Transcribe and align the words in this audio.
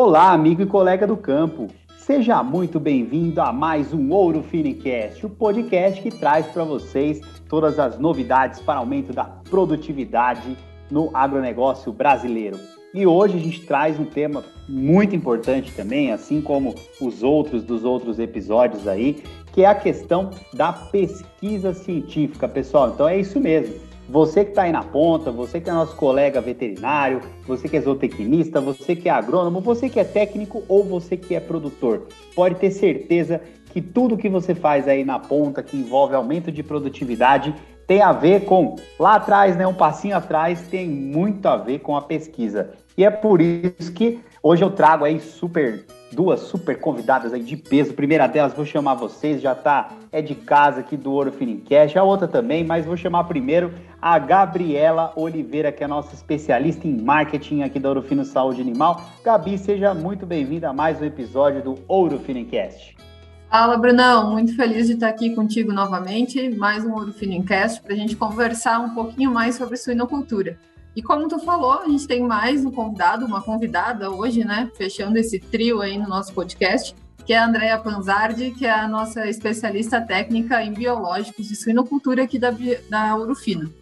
Olá, 0.00 0.30
amigo 0.30 0.62
e 0.62 0.66
colega 0.66 1.08
do 1.08 1.16
campo. 1.16 1.66
Seja 1.96 2.40
muito 2.40 2.78
bem-vindo 2.78 3.40
a 3.40 3.52
mais 3.52 3.92
um 3.92 4.12
Ouro 4.12 4.44
Finicast, 4.44 5.26
o 5.26 5.28
podcast 5.28 6.00
que 6.00 6.08
traz 6.08 6.46
para 6.46 6.62
vocês 6.62 7.20
todas 7.48 7.80
as 7.80 7.98
novidades 7.98 8.60
para 8.60 8.78
aumento 8.78 9.12
da 9.12 9.24
produtividade 9.24 10.56
no 10.88 11.10
agronegócio 11.12 11.92
brasileiro. 11.92 12.60
E 12.94 13.04
hoje 13.08 13.38
a 13.38 13.40
gente 13.40 13.66
traz 13.66 13.98
um 13.98 14.04
tema 14.04 14.44
muito 14.68 15.16
importante 15.16 15.74
também, 15.74 16.12
assim 16.12 16.40
como 16.40 16.76
os 17.00 17.24
outros 17.24 17.64
dos 17.64 17.82
outros 17.82 18.20
episódios 18.20 18.86
aí, 18.86 19.24
que 19.52 19.64
é 19.64 19.66
a 19.66 19.74
questão 19.74 20.30
da 20.54 20.72
pesquisa 20.72 21.74
científica, 21.74 22.46
pessoal. 22.46 22.90
Então 22.90 23.08
é 23.08 23.18
isso 23.18 23.40
mesmo. 23.40 23.87
Você 24.08 24.42
que 24.42 24.52
está 24.52 24.62
aí 24.62 24.72
na 24.72 24.82
ponta, 24.82 25.30
você 25.30 25.60
que 25.60 25.68
é 25.68 25.72
nosso 25.72 25.94
colega 25.94 26.40
veterinário, 26.40 27.20
você 27.46 27.68
que 27.68 27.76
é 27.76 27.80
zootecnista, 27.82 28.58
você 28.58 28.96
que 28.96 29.06
é 29.06 29.12
agrônomo, 29.12 29.60
você 29.60 29.86
que 29.90 30.00
é 30.00 30.04
técnico 30.04 30.64
ou 30.66 30.82
você 30.82 31.14
que 31.14 31.34
é 31.34 31.40
produtor, 31.40 32.06
pode 32.34 32.54
ter 32.54 32.70
certeza 32.70 33.38
que 33.70 33.82
tudo 33.82 34.16
que 34.16 34.30
você 34.30 34.54
faz 34.54 34.88
aí 34.88 35.04
na 35.04 35.18
ponta, 35.18 35.62
que 35.62 35.76
envolve 35.76 36.14
aumento 36.14 36.50
de 36.50 36.62
produtividade, 36.62 37.54
tem 37.88 38.02
a 38.02 38.12
ver 38.12 38.44
com 38.44 38.76
lá 39.00 39.14
atrás, 39.14 39.56
né, 39.56 39.66
um 39.66 39.72
passinho 39.72 40.14
atrás, 40.14 40.60
tem 40.68 40.86
muito 40.86 41.46
a 41.48 41.56
ver 41.56 41.78
com 41.78 41.96
a 41.96 42.02
pesquisa. 42.02 42.70
E 42.96 43.04
é 43.04 43.10
por 43.10 43.40
isso 43.40 43.90
que 43.94 44.20
hoje 44.42 44.62
eu 44.62 44.70
trago 44.70 45.06
aí 45.06 45.18
super 45.18 45.84
duas 46.12 46.40
super 46.40 46.78
convidadas 46.78 47.32
aí 47.32 47.42
de 47.42 47.56
peso. 47.56 47.94
Primeira 47.94 48.26
delas 48.26 48.52
vou 48.52 48.66
chamar 48.66 48.94
vocês, 48.94 49.40
já 49.40 49.54
tá 49.54 49.90
é 50.12 50.20
de 50.20 50.34
casa 50.34 50.80
aqui 50.80 50.96
do 50.96 51.12
Ouro 51.12 51.32
Finincast, 51.32 51.98
a 51.98 52.02
outra 52.02 52.28
também, 52.28 52.62
mas 52.62 52.84
vou 52.84 52.96
chamar 52.96 53.24
primeiro 53.24 53.72
a 54.00 54.18
Gabriela 54.18 55.12
Oliveira, 55.16 55.72
que 55.72 55.82
é 55.82 55.86
nossa 55.86 56.14
especialista 56.14 56.86
em 56.86 57.00
marketing 57.00 57.62
aqui 57.62 57.78
da 57.78 57.88
Ouro 57.88 58.02
Fino 58.02 58.24
Saúde 58.24 58.60
Animal. 58.60 59.00
Gabi, 59.24 59.56
seja 59.56 59.94
muito 59.94 60.26
bem-vinda 60.26 60.68
a 60.68 60.72
mais 60.74 61.00
um 61.00 61.04
episódio 61.04 61.62
do 61.62 61.78
Ouro 61.88 62.18
Finincast. 62.18 63.07
Fala, 63.50 63.78
Brunão, 63.78 64.30
muito 64.30 64.54
feliz 64.54 64.88
de 64.88 64.92
estar 64.92 65.08
aqui 65.08 65.34
contigo 65.34 65.72
novamente, 65.72 66.50
mais 66.50 66.84
um 66.84 66.92
Ouro 66.92 67.14
Finincast, 67.14 67.80
para 67.80 67.94
a 67.94 67.96
gente 67.96 68.14
conversar 68.14 68.78
um 68.78 68.90
pouquinho 68.90 69.32
mais 69.32 69.54
sobre 69.54 69.78
suinocultura. 69.78 70.58
E 70.94 71.02
como 71.02 71.26
tu 71.28 71.38
falou, 71.38 71.80
a 71.80 71.88
gente 71.88 72.06
tem 72.06 72.20
mais 72.20 72.62
um 72.62 72.70
convidado, 72.70 73.24
uma 73.24 73.40
convidada 73.40 74.10
hoje, 74.10 74.44
né? 74.44 74.70
Fechando 74.76 75.16
esse 75.16 75.38
trio 75.38 75.80
aí 75.80 75.96
no 75.96 76.06
nosso 76.06 76.34
podcast, 76.34 76.94
que 77.24 77.32
é 77.32 77.38
a 77.38 77.46
Andrea 77.46 77.78
Panzardi, 77.78 78.50
que 78.50 78.66
é 78.66 78.70
a 78.70 78.86
nossa 78.86 79.26
especialista 79.26 79.98
técnica 79.98 80.62
em 80.62 80.74
biológicos 80.74 81.48
de 81.48 81.56
suinocultura 81.56 82.24
aqui 82.24 82.38
da, 82.38 82.54
da 82.90 83.16
Urufino. 83.16 83.72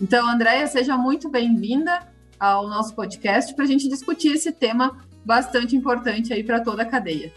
Então, 0.00 0.28
Andrea, 0.28 0.64
seja 0.68 0.96
muito 0.96 1.28
bem-vinda 1.28 2.06
ao 2.38 2.68
nosso 2.68 2.94
podcast 2.94 3.52
para 3.52 3.64
a 3.64 3.68
gente 3.68 3.88
discutir 3.88 4.34
esse 4.34 4.52
tema 4.52 4.96
bastante 5.24 5.74
importante 5.74 6.32
aí 6.32 6.44
para 6.44 6.60
toda 6.60 6.82
a 6.82 6.86
cadeia. 6.86 7.32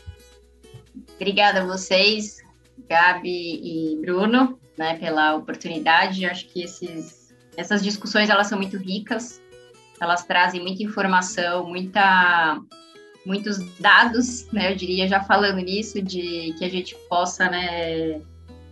Obrigada 1.22 1.62
a 1.62 1.66
vocês, 1.66 2.44
Gabi 2.90 3.62
e 3.64 3.96
Bruno, 4.02 4.60
né, 4.76 4.98
pela 4.98 5.36
oportunidade. 5.36 6.26
Acho 6.26 6.48
que 6.48 6.64
esses 6.64 7.32
essas 7.56 7.84
discussões 7.84 8.28
elas 8.28 8.48
são 8.48 8.58
muito 8.58 8.76
ricas, 8.76 9.40
elas 10.02 10.26
trazem 10.26 10.60
muita 10.60 10.82
informação, 10.82 11.68
muita, 11.68 12.60
muitos 13.24 13.60
dados, 13.80 14.52
né? 14.52 14.72
Eu 14.72 14.76
diria 14.76 15.08
já 15.08 15.22
falando 15.22 15.58
nisso 15.58 16.02
de 16.02 16.56
que 16.58 16.66
a 16.66 16.70
gente 16.70 16.96
possa, 17.08 17.48
né, 17.52 18.20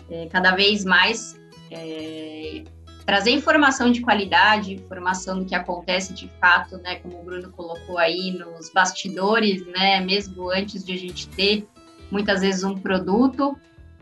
é, 0.09 0.27
cada 0.31 0.55
vez 0.55 0.83
mais 0.83 1.39
é, 1.69 2.63
trazer 3.05 3.29
informação 3.29 3.91
de 3.91 4.01
qualidade, 4.01 4.73
informação 4.73 5.37
do 5.37 5.45
que 5.45 5.53
acontece 5.53 6.15
de 6.15 6.27
fato, 6.41 6.79
né? 6.79 6.95
Como 6.95 7.21
o 7.21 7.23
Bruno 7.23 7.51
colocou 7.51 7.99
aí 7.99 8.31
nos 8.31 8.71
bastidores, 8.73 9.63
né? 9.67 9.99
Mesmo 9.99 10.49
antes 10.49 10.83
de 10.83 10.93
a 10.93 10.97
gente 10.97 11.27
ter 11.27 11.67
muitas 12.11 12.41
vezes 12.41 12.63
um 12.63 12.75
produto, 12.75 13.57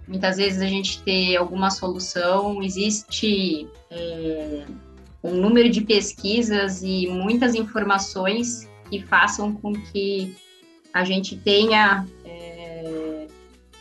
muitas 0.07 0.37
vezes 0.37 0.61
a 0.61 0.67
gente 0.67 1.01
ter 1.03 1.35
alguma 1.35 1.69
solução, 1.69 2.61
existe 2.63 3.67
é, 3.89 4.65
um 5.23 5.35
número 5.35 5.69
de 5.69 5.81
pesquisas 5.81 6.81
e 6.81 7.07
muitas 7.07 7.55
informações 7.55 8.69
que 8.89 9.01
façam 9.01 9.53
com 9.53 9.73
que 9.73 10.35
a 10.93 11.03
gente 11.03 11.35
tenha 11.37 12.05
é, 12.23 13.27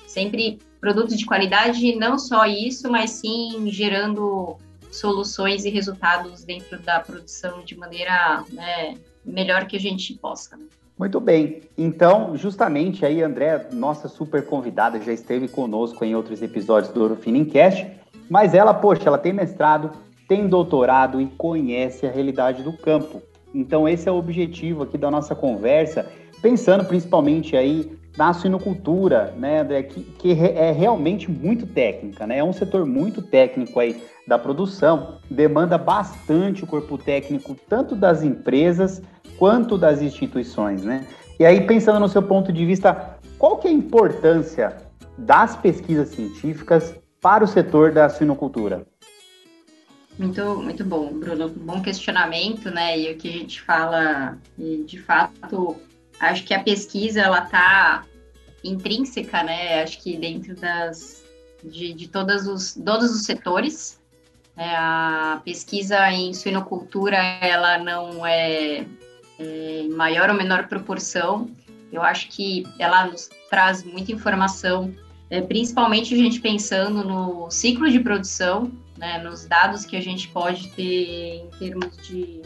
sempre 0.07 0.59
produtos 0.81 1.17
de 1.17 1.25
qualidade, 1.25 1.95
não 1.95 2.19
só 2.19 2.45
isso, 2.45 2.91
mas 2.91 3.11
sim 3.11 3.71
gerando 3.71 4.59
soluções 4.91 5.65
e 5.65 5.71
resultados 5.71 6.45
dentro 6.45 6.79
da 6.81 7.01
produção 7.01 7.63
de 7.65 7.77
maneira 7.77 8.45
né, 8.51 8.97
melhor 9.25 9.67
que 9.67 9.77
a 9.77 9.81
gente 9.81 10.15
possa. 10.15 10.59
Muito 10.99 11.21
bem. 11.21 11.61
Então, 11.77 12.35
justamente 12.37 13.05
aí, 13.05 13.23
André, 13.23 13.69
nossa 13.73 14.09
super 14.09 14.47
convidada, 14.47 15.01
já 15.01 15.13
esteve 15.13 15.47
conosco 15.47 16.03
em 16.05 16.15
outros 16.15 16.41
episódios 16.41 16.91
do 16.91 17.03
Ouro 17.03 17.17
Finincast, 17.17 17.87
mas 18.31 18.55
ela, 18.55 18.73
poxa, 18.73 19.03
ela 19.07 19.19
tem 19.19 19.33
mestrado, 19.33 19.91
tem 20.27 20.49
doutorado 20.49 21.21
e 21.21 21.27
conhece 21.27 22.07
a 22.07 22.11
realidade 22.11 22.63
do 22.63 22.73
campo. 22.73 23.21
Então, 23.55 23.87
esse 23.87 24.09
é 24.09 24.13
o 24.13 24.17
objetivo 24.17 24.85
aqui 24.85 24.97
da 24.97 25.11
nossa 25.11 25.35
conversa, 25.35 26.07
pensando 26.41 26.85
principalmente 26.85 27.55
aí 27.57 27.93
na 28.17 28.33
suinocultura, 28.33 29.35
né, 29.37 29.61
André, 29.61 29.83
que, 29.83 30.03
que 30.03 30.33
é 30.33 30.73
realmente 30.73 31.31
muito 31.31 31.67
técnica, 31.67 32.27
né? 32.27 32.39
É 32.39 32.45
um 32.45 32.53
setor 32.53 32.87
muito 32.87 33.21
técnico 33.21 33.79
aí 33.79 34.03
da 34.27 34.39
produção, 34.39 35.19
demanda 35.31 35.77
bastante 35.77 36.65
o 36.65 36.67
corpo 36.67 36.97
técnico, 36.97 37.55
tanto 37.69 37.95
das 37.95 38.23
empresas 38.23 39.03
quanto 39.39 39.77
das 39.77 40.01
instituições, 40.03 40.83
né? 40.83 41.07
E 41.39 41.45
aí, 41.45 41.67
pensando 41.67 42.01
no 42.01 42.09
seu 42.09 42.23
ponto 42.23 42.53
de 42.53 42.65
vista, 42.65 43.19
qual 43.39 43.59
que 43.59 43.69
é 43.69 43.71
a 43.71 43.75
importância 43.75 44.77
das 45.19 45.57
pesquisas 45.57 46.09
científicas 46.09 46.95
para 47.21 47.45
o 47.45 47.47
setor 47.47 47.93
da 47.93 48.09
suinocultura? 48.09 48.87
Muito, 50.19 50.57
muito 50.63 50.85
bom, 50.85 51.13
Bruno. 51.13 51.49
Bom 51.49 51.83
questionamento, 51.83 52.71
né? 52.71 52.99
E 52.99 53.13
o 53.13 53.17
que 53.19 53.29
a 53.29 53.33
gente 53.33 53.61
fala, 53.61 54.39
de 54.57 54.99
fato, 55.03 55.77
acho 56.19 56.45
que 56.45 56.55
a 56.55 56.63
pesquisa 56.63 57.21
ela 57.21 57.45
está 57.45 58.05
intrínseca, 58.65 59.43
né? 59.43 59.83
Acho 59.83 60.03
que 60.03 60.17
dentro 60.17 60.55
das 60.55 61.23
de, 61.63 61.93
de 61.93 62.09
todos 62.09 62.47
os 62.47 62.75
todos 62.75 63.11
os 63.15 63.25
setores, 63.25 64.01
é, 64.57 64.75
a 64.75 65.41
pesquisa 65.45 66.11
em 66.11 66.33
suinocultura 66.33 67.17
ela 67.17 67.79
não 67.79 68.27
é, 68.27 68.87
em 69.39 69.89
maior 69.91 70.31
ou 70.31 70.37
menor 70.37 70.69
proporção. 70.69 71.51
Eu 71.93 72.03
acho 72.03 72.29
que 72.29 72.67
ela 72.79 73.07
nos 73.07 73.29
traz 73.49 73.85
muita 73.85 74.13
informação, 74.13 74.95
é, 75.31 75.41
principalmente 75.41 76.15
a 76.15 76.17
gente 76.17 76.41
pensando 76.41 77.05
no 77.05 77.51
ciclo 77.51 77.91
de 77.91 78.01
produção, 78.01 78.71
né, 78.97 79.19
nos 79.19 79.47
dados 79.47 79.85
que 79.85 79.97
a 79.97 80.01
gente 80.01 80.29
pode 80.29 80.69
ter 80.71 81.45
em 81.45 81.51
termos 81.59 81.97
de 82.07 82.43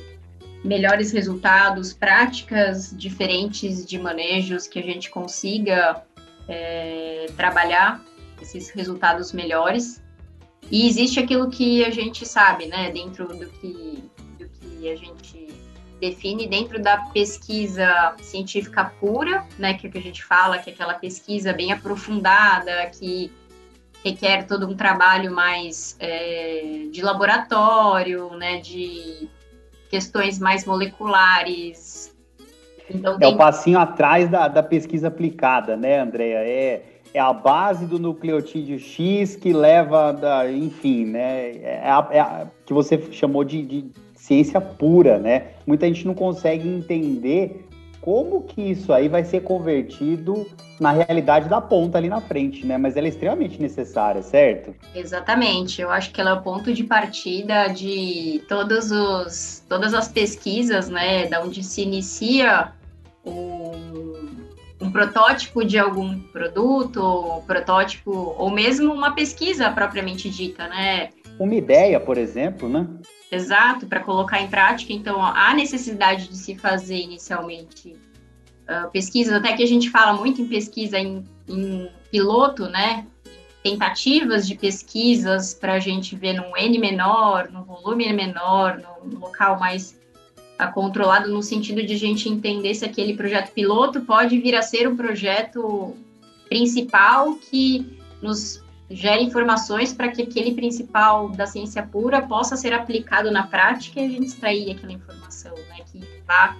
melhores 0.65 1.11
resultados, 1.11 1.93
práticas 1.93 2.95
diferentes 2.97 3.85
de 3.87 3.99
manejos 3.99 4.67
que 4.67 4.79
a 4.79 4.83
gente 4.83 5.09
consiga 5.09 6.05
é, 6.47 7.27
trabalhar 7.37 8.05
esses 8.41 8.71
resultados 8.71 9.33
melhores. 9.33 10.03
E 10.71 10.87
existe 10.87 11.19
aquilo 11.19 11.51
que 11.51 11.85
a 11.85 11.91
gente 11.91 12.27
sabe, 12.27 12.67
né, 12.67 12.91
dentro 12.91 13.27
do 13.27 13.49
que, 13.49 14.05
do 14.39 14.49
que 14.49 14.89
a 14.89 14.97
gente 14.97 15.49
define 16.01 16.49
dentro 16.49 16.81
da 16.81 16.97
pesquisa 17.13 18.15
científica 18.19 18.93
pura, 18.99 19.47
né, 19.59 19.75
que, 19.75 19.87
é 19.87 19.91
que 19.91 19.99
a 19.99 20.03
gente 20.03 20.25
fala, 20.25 20.59
que 20.59 20.71
é 20.71 20.73
aquela 20.73 20.95
pesquisa 20.95 21.53
bem 21.53 21.73
aprofundada, 21.73 22.87
que 22.87 23.31
requer 24.03 24.47
todo 24.47 24.67
um 24.67 24.75
trabalho 24.75 25.31
mais 25.31 25.97
é, 26.01 26.87
de 26.91 27.03
laboratório, 27.03 28.31
né, 28.31 28.59
de 28.59 29.29
questões 29.91 30.39
mais 30.39 30.65
moleculares. 30.65 32.17
Então, 32.89 33.19
tem... 33.19 33.31
É 33.31 33.33
o 33.33 33.37
passinho 33.37 33.79
atrás 33.79 34.29
da, 34.29 34.49
da 34.49 34.63
pesquisa 34.63 35.09
aplicada, 35.09 35.77
né, 35.77 36.01
Andréia? 36.01 36.39
É, 36.39 36.83
é 37.13 37.21
a 37.21 37.33
base 37.33 37.87
do 37.87 37.99
nucleotídeo 37.99 38.79
X 38.79 39.37
que 39.37 39.53
leva, 39.53 40.13
da, 40.13 40.51
enfim, 40.51 41.05
né, 41.05 41.57
é 41.59 41.91
a, 41.91 42.09
é 42.11 42.21
a, 42.21 42.47
que 42.65 42.73
você 42.73 43.13
chamou 43.13 43.45
de, 43.45 43.63
de 43.63 43.91
ciência 44.31 44.61
pura, 44.61 45.19
né? 45.19 45.49
Muita 45.67 45.89
gente 45.89 46.07
não 46.07 46.15
consegue 46.15 46.69
entender 46.69 47.67
como 48.01 48.45
que 48.45 48.63
isso 48.63 48.93
aí 48.93 49.09
vai 49.09 49.25
ser 49.25 49.41
convertido 49.41 50.47
na 50.79 50.93
realidade 50.93 51.49
da 51.49 51.61
ponta 51.61 51.99
ali 51.99 52.09
na 52.09 52.21
frente, 52.21 52.65
né? 52.65 52.79
Mas 52.79 52.97
ela 52.97 53.09
é 53.09 53.11
extremamente 53.11 53.61
necessária, 53.61 54.23
certo? 54.23 54.73
Exatamente. 54.95 55.83
Eu 55.83 55.91
acho 55.91 56.13
que 56.13 56.21
ela 56.21 56.31
é 56.31 56.35
o 56.35 56.43
ponto 56.43 56.73
de 56.73 56.85
partida 56.85 57.67
de 57.67 58.43
todos 58.49 58.93
os, 58.93 59.65
todas 59.69 59.93
as 59.93 60.07
pesquisas, 60.07 60.89
né? 60.89 61.27
Da 61.27 61.43
onde 61.43 61.63
se 61.65 61.83
inicia 61.83 62.73
um, 63.27 64.29
um 64.81 64.91
protótipo 64.93 65.65
de 65.65 65.77
algum 65.77 66.21
produto, 66.21 67.43
protótipo, 67.47 68.35
ou 68.39 68.49
mesmo 68.49 68.95
uma 68.95 69.13
pesquisa 69.13 69.69
propriamente 69.71 70.31
dita, 70.31 70.69
né? 70.69 71.11
Uma 71.41 71.55
ideia, 71.55 71.99
por 71.99 72.19
exemplo, 72.19 72.69
né? 72.69 72.87
Exato, 73.33 73.87
para 73.87 74.01
colocar 74.01 74.43
em 74.43 74.49
prática. 74.49 74.93
Então, 74.93 75.25
há 75.25 75.55
necessidade 75.55 76.29
de 76.29 76.37
se 76.37 76.55
fazer 76.55 76.99
inicialmente 76.99 77.97
uh, 78.69 78.91
pesquisas, 78.91 79.33
até 79.33 79.55
que 79.55 79.63
a 79.63 79.67
gente 79.67 79.89
fala 79.89 80.13
muito 80.13 80.43
em 80.43 80.47
pesquisa 80.47 80.99
em, 80.99 81.25
em 81.49 81.89
piloto, 82.11 82.69
né? 82.69 83.07
Tentativas 83.63 84.47
de 84.47 84.55
pesquisas 84.55 85.55
para 85.55 85.73
a 85.73 85.79
gente 85.79 86.15
ver 86.15 86.35
num 86.35 86.55
N 86.55 86.79
menor, 86.79 87.49
no 87.51 87.65
volume 87.65 88.13
menor, 88.13 88.79
no, 88.79 89.11
no 89.11 89.21
local 89.21 89.59
mais 89.59 89.99
uh, 90.61 90.71
controlado, 90.75 91.31
no 91.31 91.43
sentido 91.43 91.83
de 91.83 91.95
a 91.95 91.99
gente 91.99 92.29
entender 92.29 92.75
se 92.75 92.85
aquele 92.85 93.15
projeto 93.15 93.51
piloto 93.53 94.03
pode 94.03 94.39
vir 94.39 94.55
a 94.55 94.61
ser 94.61 94.87
um 94.87 94.95
projeto 94.95 95.97
principal 96.51 97.35
que 97.37 97.99
nos 98.21 98.63
gere 98.91 99.23
informações 99.23 99.93
para 99.93 100.09
que 100.09 100.23
aquele 100.23 100.53
principal 100.53 101.29
da 101.29 101.47
ciência 101.47 101.83
pura 101.83 102.23
possa 102.23 102.57
ser 102.57 102.73
aplicado 102.73 103.31
na 103.31 103.47
prática 103.47 104.01
e 104.01 104.07
a 104.07 104.09
gente 104.09 104.27
extrair 104.27 104.73
aquela 104.73 104.93
informação, 104.93 105.55
né, 105.55 105.85
que 105.91 106.01
vá 106.27 106.57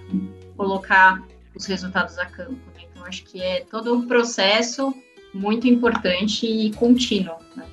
colocar 0.55 1.21
os 1.53 1.65
resultados 1.65 2.17
a 2.17 2.25
campo. 2.25 2.53
Né? 2.75 2.83
Então, 2.89 3.05
acho 3.05 3.23
que 3.25 3.41
é 3.41 3.65
todo 3.69 3.93
um 3.93 4.07
processo 4.07 4.95
muito 5.33 5.67
importante 5.67 6.45
e 6.45 6.71
contínuo. 6.73 7.35
Né? 7.55 7.65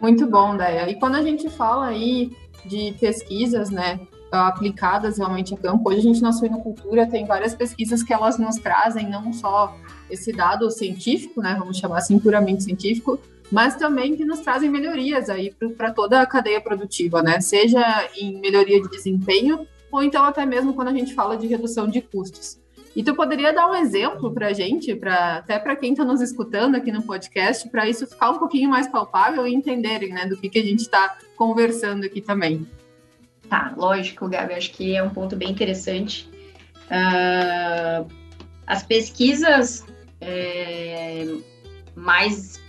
Muito 0.00 0.26
bom, 0.26 0.56
Déia. 0.56 0.90
E 0.90 0.98
quando 0.98 1.14
a 1.14 1.22
gente 1.22 1.48
fala 1.48 1.86
aí 1.86 2.30
de 2.66 2.94
pesquisas, 3.00 3.70
né, 3.70 4.00
aplicadas 4.30 5.18
realmente 5.18 5.54
a 5.54 5.56
campo, 5.56 5.88
hoje 5.88 6.00
a 6.00 6.02
gente 6.02 6.20
na 6.20 6.32
suinocultura 6.32 7.06
tem 7.06 7.24
várias 7.24 7.54
pesquisas 7.54 8.02
que 8.02 8.12
elas 8.12 8.38
nos 8.38 8.56
trazem 8.56 9.08
não 9.08 9.32
só 9.32 9.74
esse 10.10 10.32
dado 10.32 10.70
científico, 10.70 11.40
né, 11.40 11.56
vamos 11.58 11.78
chamar 11.78 11.98
assim 11.98 12.18
puramente 12.18 12.64
científico, 12.64 13.18
mas 13.50 13.76
também 13.76 14.16
que 14.16 14.24
nos 14.24 14.40
trazem 14.40 14.70
melhorias 14.70 15.28
aí 15.28 15.54
para 15.76 15.92
toda 15.92 16.20
a 16.20 16.26
cadeia 16.26 16.60
produtiva, 16.60 17.22
né, 17.22 17.40
seja 17.40 18.08
em 18.16 18.40
melhoria 18.40 18.80
de 18.80 18.88
desempenho 18.88 19.66
ou 19.90 20.02
então 20.02 20.24
até 20.24 20.44
mesmo 20.44 20.74
quando 20.74 20.88
a 20.88 20.92
gente 20.92 21.14
fala 21.14 21.36
de 21.36 21.46
redução 21.46 21.88
de 21.88 22.00
custos. 22.00 22.58
E 22.96 23.02
tu 23.02 23.14
poderia 23.14 23.52
dar 23.52 23.68
um 23.68 23.74
exemplo 23.74 24.32
para 24.32 24.48
a 24.48 24.52
gente, 24.52 24.94
pra, 24.94 25.38
até 25.38 25.58
para 25.58 25.74
quem 25.74 25.92
está 25.92 26.04
nos 26.04 26.20
escutando 26.20 26.76
aqui 26.76 26.92
no 26.92 27.02
podcast, 27.02 27.68
para 27.68 27.88
isso 27.88 28.06
ficar 28.06 28.30
um 28.30 28.38
pouquinho 28.38 28.70
mais 28.70 28.86
palpável 28.86 29.46
e 29.46 29.54
entenderem 29.54 30.10
né, 30.10 30.26
do 30.26 30.36
que, 30.36 30.48
que 30.48 30.60
a 30.60 30.62
gente 30.62 30.80
está 30.80 31.16
conversando 31.36 32.04
aqui 32.04 32.20
também. 32.20 32.66
Tá, 33.48 33.74
lógico, 33.76 34.28
Gabi, 34.28 34.54
acho 34.54 34.72
que 34.72 34.94
é 34.96 35.02
um 35.02 35.10
ponto 35.10 35.34
bem 35.34 35.50
interessante. 35.50 36.28
Uh, 36.86 38.08
as 38.66 38.82
pesquisas 38.84 39.84
é, 40.24 41.26
mais 41.94 42.60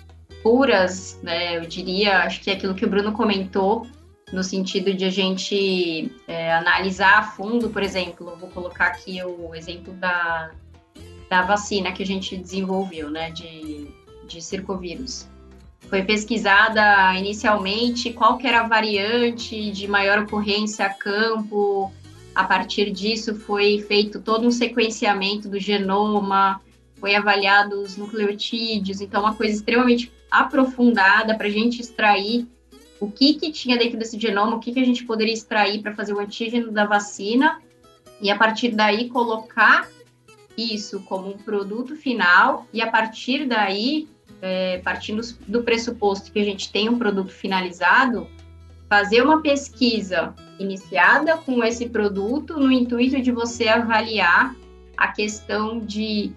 puras, 0.43 1.19
né, 1.23 1.57
eu 1.57 1.61
diria, 1.61 2.19
acho 2.19 2.41
que 2.41 2.51
é 2.51 2.53
aquilo 2.53 2.75
que 2.75 2.85
o 2.85 2.89
Bruno 2.89 3.11
comentou, 3.13 3.87
no 4.31 4.43
sentido 4.43 4.93
de 4.93 5.05
a 5.05 5.09
gente 5.09 6.11
é, 6.27 6.53
analisar 6.53 7.19
a 7.19 7.23
fundo, 7.23 7.69
por 7.69 7.81
exemplo, 7.81 8.35
vou 8.39 8.49
colocar 8.49 8.87
aqui 8.87 9.23
o 9.23 9.55
exemplo 9.55 9.93
da, 9.93 10.51
da 11.29 11.41
vacina 11.41 11.91
que 11.91 12.03
a 12.03 12.05
gente 12.05 12.35
desenvolveu, 12.35 13.09
né, 13.09 13.31
de, 13.31 13.87
de 14.27 14.41
circovírus. 14.41 15.27
Foi 15.89 16.03
pesquisada 16.03 17.13
inicialmente 17.15 18.11
qual 18.11 18.39
era 18.43 18.61
a 18.61 18.67
variante 18.67 19.71
de 19.71 19.87
maior 19.87 20.19
ocorrência 20.19 20.85
a 20.85 20.89
campo, 20.89 21.91
a 22.33 22.43
partir 22.43 22.91
disso 22.91 23.35
foi 23.35 23.79
feito 23.79 24.19
todo 24.19 24.45
um 24.45 24.51
sequenciamento 24.51 25.47
do 25.47 25.59
genoma, 25.59 26.59
foi 27.05 27.13
avaliado 27.13 27.83
os 27.83 27.97
nucleotídeos, 27.97 28.99
então 28.99 29.21
uma 29.21 29.35
coisa 29.35 29.53
extremamente 29.53 30.11
aprofundada 30.31 31.37
para 31.37 31.45
a 31.45 31.51
gente 31.51 31.79
extrair 31.79 32.47
o 32.99 33.11
que, 33.11 33.35
que 33.35 33.51
tinha 33.51 33.77
dentro 33.77 33.99
desse 33.99 34.19
genoma, 34.19 34.55
o 34.55 34.59
que, 34.59 34.73
que 34.73 34.79
a 34.79 34.83
gente 34.83 35.05
poderia 35.05 35.31
extrair 35.31 35.83
para 35.83 35.93
fazer 35.93 36.13
o 36.13 36.19
antígeno 36.19 36.71
da 36.71 36.83
vacina, 36.83 37.61
e 38.19 38.31
a 38.31 38.35
partir 38.35 38.69
daí 38.69 39.07
colocar 39.07 39.87
isso 40.57 40.99
como 41.01 41.29
um 41.29 41.37
produto 41.37 41.95
final, 41.95 42.65
e 42.73 42.81
a 42.81 42.89
partir 42.89 43.45
daí, 43.45 44.07
é, 44.41 44.79
partindo 44.79 45.21
do 45.47 45.61
pressuposto 45.61 46.31
que 46.31 46.39
a 46.39 46.43
gente 46.43 46.71
tem 46.71 46.89
um 46.89 46.97
produto 46.97 47.29
finalizado, 47.29 48.27
fazer 48.89 49.21
uma 49.21 49.43
pesquisa 49.43 50.33
iniciada 50.57 51.37
com 51.37 51.63
esse 51.63 51.87
produto 51.87 52.59
no 52.59 52.71
intuito 52.71 53.21
de 53.21 53.31
você 53.31 53.67
avaliar 53.67 54.55
a 54.97 55.09
questão 55.09 55.79
de 55.79 56.33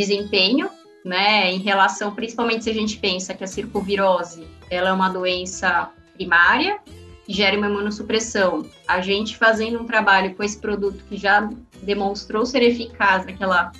desempenho, 0.00 0.70
né, 1.04 1.50
em 1.50 1.58
relação, 1.58 2.14
principalmente 2.14 2.64
se 2.64 2.70
a 2.70 2.74
gente 2.74 2.98
pensa 2.98 3.34
que 3.34 3.44
a 3.44 3.46
circovirose, 3.46 4.46
ela 4.70 4.90
é 4.90 4.92
uma 4.92 5.08
doença 5.08 5.90
primária, 6.14 6.78
que 7.24 7.32
gera 7.32 7.56
uma 7.56 7.66
imunossupressão. 7.66 8.66
A 8.86 9.00
gente 9.00 9.36
fazendo 9.36 9.80
um 9.80 9.86
trabalho 9.86 10.34
com 10.34 10.42
esse 10.42 10.58
produto 10.58 11.04
que 11.08 11.16
já 11.16 11.48
demonstrou 11.82 12.44
ser 12.44 12.62
eficaz 12.62 13.24
naquela, 13.24 13.72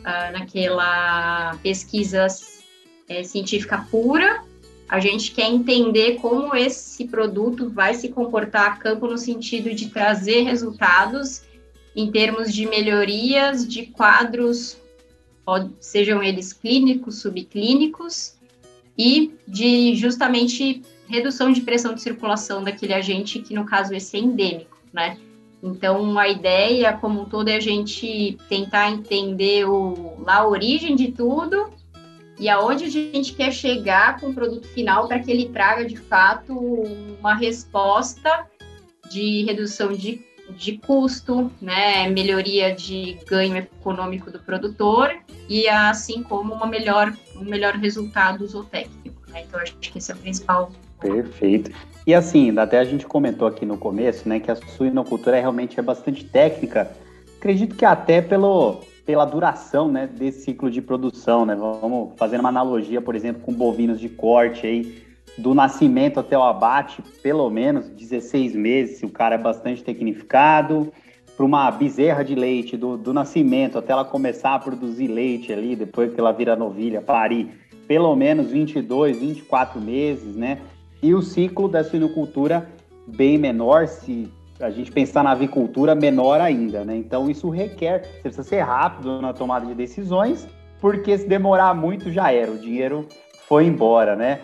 uh, 0.00 0.32
naquela 0.32 1.56
pesquisa 1.62 2.26
é, 3.08 3.24
científica 3.24 3.86
pura, 3.90 4.42
a 4.88 5.00
gente 5.00 5.32
quer 5.32 5.48
entender 5.48 6.16
como 6.16 6.54
esse 6.56 7.06
produto 7.06 7.68
vai 7.68 7.94
se 7.94 8.08
comportar 8.08 8.66
a 8.66 8.76
campo 8.76 9.06
no 9.06 9.18
sentido 9.18 9.74
de 9.74 9.90
trazer 9.90 10.42
resultados 10.42 11.42
em 11.94 12.10
termos 12.10 12.52
de 12.52 12.66
melhorias 12.66 13.66
de 13.66 13.86
quadros, 13.86 14.78
sejam 15.80 16.22
eles 16.22 16.52
clínicos, 16.52 17.20
subclínicos, 17.20 18.38
e 18.98 19.32
de 19.46 19.94
justamente 19.94 20.82
redução 21.08 21.52
de 21.52 21.60
pressão 21.60 21.94
de 21.94 22.02
circulação 22.02 22.62
daquele 22.62 22.92
agente, 22.92 23.38
que 23.38 23.54
no 23.54 23.64
caso 23.64 23.94
esse 23.94 24.16
é 24.16 24.20
endêmico, 24.20 24.76
né? 24.92 25.16
Então, 25.62 26.18
a 26.18 26.28
ideia 26.28 26.92
como 26.92 27.22
um 27.22 27.24
todo 27.24 27.48
é 27.48 27.56
a 27.56 27.60
gente 27.60 28.36
tentar 28.48 28.90
entender 28.90 29.68
o, 29.68 30.16
lá 30.20 30.38
a 30.38 30.48
origem 30.48 30.94
de 30.94 31.10
tudo 31.12 31.70
e 32.38 32.48
aonde 32.48 32.84
a 32.84 32.88
gente 32.88 33.32
quer 33.32 33.52
chegar 33.52 34.20
com 34.20 34.28
o 34.28 34.34
produto 34.34 34.68
final 34.68 35.08
para 35.08 35.18
que 35.18 35.30
ele 35.30 35.48
traga, 35.48 35.84
de 35.84 35.96
fato, 35.96 36.56
uma 37.18 37.34
resposta 37.34 38.46
de 39.10 39.44
redução 39.44 39.92
de, 39.92 40.20
de 40.56 40.78
custo, 40.78 41.50
né, 41.60 42.08
melhoria 42.08 42.74
de 42.74 43.18
ganho 43.26 43.56
econômico 43.56 44.30
do 44.30 44.38
produtor 44.38 45.14
e 45.48 45.68
assim 45.68 46.22
como 46.22 46.54
uma 46.54 46.66
melhor, 46.66 47.14
um 47.36 47.44
melhor 47.44 47.74
resultado 47.74 48.46
zootécnico. 48.46 49.22
Né? 49.28 49.44
Então, 49.46 49.60
acho 49.60 49.74
que 49.74 49.98
esse 49.98 50.10
é 50.10 50.14
o 50.14 50.18
principal 50.18 50.72
Perfeito. 51.00 51.70
E 52.06 52.14
assim, 52.14 52.56
até 52.58 52.78
a 52.78 52.84
gente 52.84 53.06
comentou 53.06 53.46
aqui 53.46 53.64
no 53.64 53.78
começo, 53.78 54.28
né, 54.28 54.40
que 54.40 54.50
a 54.50 54.56
suinocultura 54.56 55.38
realmente 55.38 55.78
é 55.78 55.82
bastante 55.82 56.24
técnica. 56.24 56.90
Acredito 57.36 57.76
que 57.76 57.84
até 57.84 58.20
pelo, 58.20 58.80
pela 59.06 59.24
duração, 59.24 59.90
né, 59.90 60.06
desse 60.06 60.42
ciclo 60.42 60.70
de 60.70 60.82
produção, 60.82 61.46
né? 61.46 61.54
Vamos 61.54 62.10
fazer 62.16 62.40
uma 62.40 62.48
analogia, 62.48 63.00
por 63.00 63.14
exemplo, 63.14 63.42
com 63.42 63.52
bovinos 63.52 64.00
de 64.00 64.08
corte 64.08 64.66
aí, 64.66 65.02
do 65.38 65.54
nascimento 65.54 66.18
até 66.18 66.36
o 66.36 66.42
abate, 66.42 67.00
pelo 67.22 67.48
menos 67.48 67.88
16 67.90 68.56
meses, 68.56 68.98
se 68.98 69.06
o 69.06 69.10
cara 69.10 69.36
é 69.36 69.38
bastante 69.38 69.82
tecnificado. 69.82 70.92
Para 71.36 71.46
uma 71.46 71.70
bezerra 71.70 72.24
de 72.24 72.34
leite, 72.34 72.76
do, 72.76 72.96
do 72.96 73.14
nascimento 73.14 73.78
até 73.78 73.92
ela 73.92 74.04
começar 74.04 74.56
a 74.56 74.58
produzir 74.58 75.06
leite 75.06 75.52
ali, 75.52 75.76
depois 75.76 76.12
que 76.12 76.18
ela 76.18 76.32
vira 76.32 76.56
novilha, 76.56 77.00
parir, 77.00 77.48
pelo 77.86 78.14
menos 78.16 78.50
22, 78.50 79.20
24 79.20 79.80
meses, 79.80 80.34
né? 80.34 80.58
E 81.00 81.14
o 81.14 81.22
ciclo 81.22 81.68
da 81.68 81.84
suinocultura 81.84 82.68
bem 83.06 83.38
menor, 83.38 83.86
se 83.86 84.28
a 84.60 84.70
gente 84.70 84.90
pensar 84.90 85.22
na 85.22 85.30
avicultura, 85.30 85.94
menor 85.94 86.40
ainda, 86.40 86.84
né? 86.84 86.96
Então 86.96 87.30
isso 87.30 87.48
requer, 87.48 88.02
você 88.02 88.22
precisa 88.22 88.42
ser 88.42 88.60
rápido 88.62 89.22
na 89.22 89.32
tomada 89.32 89.64
de 89.64 89.74
decisões, 89.74 90.48
porque 90.80 91.16
se 91.16 91.28
demorar 91.28 91.72
muito 91.72 92.10
já 92.10 92.32
era, 92.32 92.50
o 92.50 92.58
dinheiro 92.58 93.06
foi 93.46 93.64
embora, 93.64 94.16
né? 94.16 94.40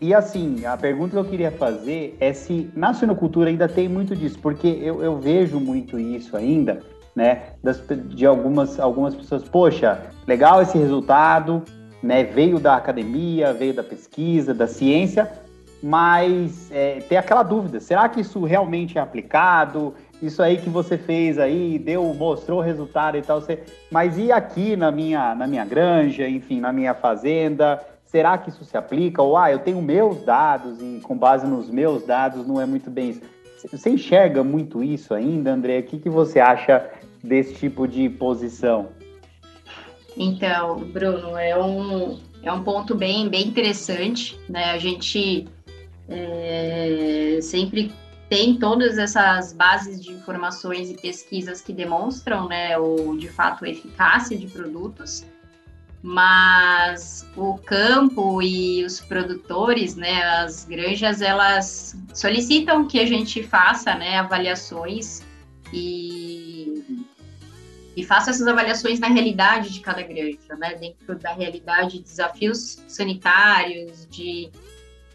E 0.00 0.14
assim, 0.14 0.64
a 0.64 0.76
pergunta 0.76 1.10
que 1.10 1.16
eu 1.16 1.24
queria 1.24 1.50
fazer 1.50 2.16
é 2.20 2.32
se 2.32 2.70
na 2.74 2.94
suinocultura 2.94 3.50
ainda 3.50 3.68
tem 3.68 3.88
muito 3.88 4.14
disso, 4.14 4.38
porque 4.40 4.68
eu, 4.68 5.02
eu 5.02 5.18
vejo 5.18 5.58
muito 5.58 5.98
isso 5.98 6.36
ainda, 6.36 6.80
né? 7.16 7.54
Das, 7.62 7.82
de 8.06 8.24
algumas, 8.24 8.78
algumas 8.78 9.14
pessoas, 9.16 9.42
poxa, 9.42 10.00
legal 10.26 10.62
esse 10.62 10.78
resultado, 10.78 11.64
né? 12.00 12.22
Veio 12.22 12.60
da 12.60 12.76
academia, 12.76 13.52
veio 13.52 13.74
da 13.74 13.82
pesquisa, 13.82 14.54
da 14.54 14.68
ciência, 14.68 15.28
mas 15.82 16.70
é, 16.70 17.00
tem 17.08 17.18
aquela 17.18 17.42
dúvida: 17.42 17.80
será 17.80 18.08
que 18.08 18.20
isso 18.20 18.44
realmente 18.44 18.98
é 18.98 19.00
aplicado? 19.00 19.94
Isso 20.20 20.42
aí 20.42 20.58
que 20.58 20.68
você 20.68 20.98
fez 20.98 21.38
aí 21.38 21.78
deu, 21.78 22.02
mostrou 22.14 22.58
o 22.58 22.62
resultado 22.62 23.16
e 23.16 23.22
tal. 23.22 23.40
Você... 23.40 23.62
Mas 23.90 24.18
e 24.18 24.32
aqui 24.32 24.76
na 24.76 24.90
minha, 24.90 25.34
na 25.34 25.46
minha 25.46 25.64
granja, 25.64 26.28
enfim, 26.28 26.60
na 26.60 26.72
minha 26.72 26.94
fazenda? 26.94 27.80
Será 28.08 28.38
que 28.38 28.48
isso 28.48 28.64
se 28.64 28.74
aplica? 28.74 29.20
Ou 29.20 29.36
ah, 29.36 29.52
eu 29.52 29.58
tenho 29.58 29.82
meus 29.82 30.22
dados 30.22 30.80
e 30.80 30.98
com 31.02 31.16
base 31.16 31.46
nos 31.46 31.68
meus 31.68 32.06
dados 32.06 32.46
não 32.46 32.58
é 32.58 32.64
muito 32.64 32.90
bem 32.90 33.10
isso. 33.10 33.20
Você 33.70 33.90
enxerga 33.90 34.42
muito 34.42 34.82
isso 34.82 35.12
ainda, 35.12 35.52
André? 35.52 35.80
O 35.80 35.82
que, 35.82 35.98
que 35.98 36.08
você 36.08 36.40
acha 36.40 36.90
desse 37.22 37.54
tipo 37.54 37.86
de 37.86 38.08
posição? 38.08 38.88
Então, 40.16 40.78
Bruno, 40.78 41.36
é 41.36 41.54
um, 41.62 42.18
é 42.42 42.50
um 42.50 42.64
ponto 42.64 42.94
bem, 42.94 43.28
bem 43.28 43.46
interessante, 43.46 44.40
né? 44.48 44.70
A 44.70 44.78
gente 44.78 45.46
é, 46.08 47.38
sempre 47.42 47.92
tem 48.30 48.56
todas 48.56 48.96
essas 48.96 49.52
bases 49.52 50.02
de 50.02 50.12
informações 50.12 50.90
e 50.90 50.94
pesquisas 50.94 51.60
que 51.60 51.74
demonstram, 51.74 52.48
né, 52.48 52.78
o, 52.78 53.16
de 53.16 53.28
fato, 53.28 53.66
a 53.66 53.68
eficácia 53.68 54.36
de 54.36 54.46
produtos, 54.46 55.26
mas 56.02 57.26
o 57.36 57.58
campo 57.58 58.40
e 58.40 58.84
os 58.84 59.00
produtores, 59.00 59.96
né, 59.96 60.22
as 60.22 60.64
granjas, 60.64 61.20
elas 61.20 61.96
solicitam 62.14 62.86
que 62.86 63.00
a 63.00 63.06
gente 63.06 63.42
faça, 63.42 63.94
né, 63.94 64.18
avaliações 64.18 65.22
e, 65.72 67.04
e 67.96 68.04
faça 68.04 68.30
essas 68.30 68.46
avaliações 68.46 69.00
na 69.00 69.08
realidade 69.08 69.70
de 69.70 69.80
cada 69.80 70.02
granja, 70.02 70.54
né, 70.56 70.74
dentro 70.76 71.18
da 71.18 71.32
realidade 71.32 71.98
de 71.98 72.04
desafios 72.04 72.82
sanitários, 72.86 74.06
de, 74.08 74.50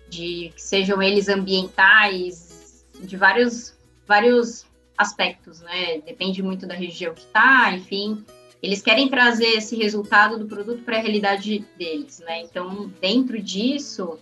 de 0.10 0.52
sejam 0.58 1.02
eles 1.02 1.30
ambientais, 1.30 2.86
de 3.00 3.16
vários, 3.16 3.74
vários 4.06 4.66
aspectos, 4.98 5.62
né? 5.62 6.00
Depende 6.06 6.42
muito 6.42 6.66
da 6.68 6.76
região 6.76 7.14
que 7.14 7.22
está, 7.22 7.72
enfim. 7.72 8.24
Eles 8.64 8.82
querem 8.82 9.10
trazer 9.10 9.58
esse 9.58 9.76
resultado 9.76 10.40
do 10.40 10.46
produto 10.46 10.84
para 10.84 10.98
a 10.98 11.02
realidade 11.02 11.66
deles, 11.78 12.20
né? 12.20 12.44
Então, 12.44 12.90
dentro 13.02 13.42
disso, 13.42 14.18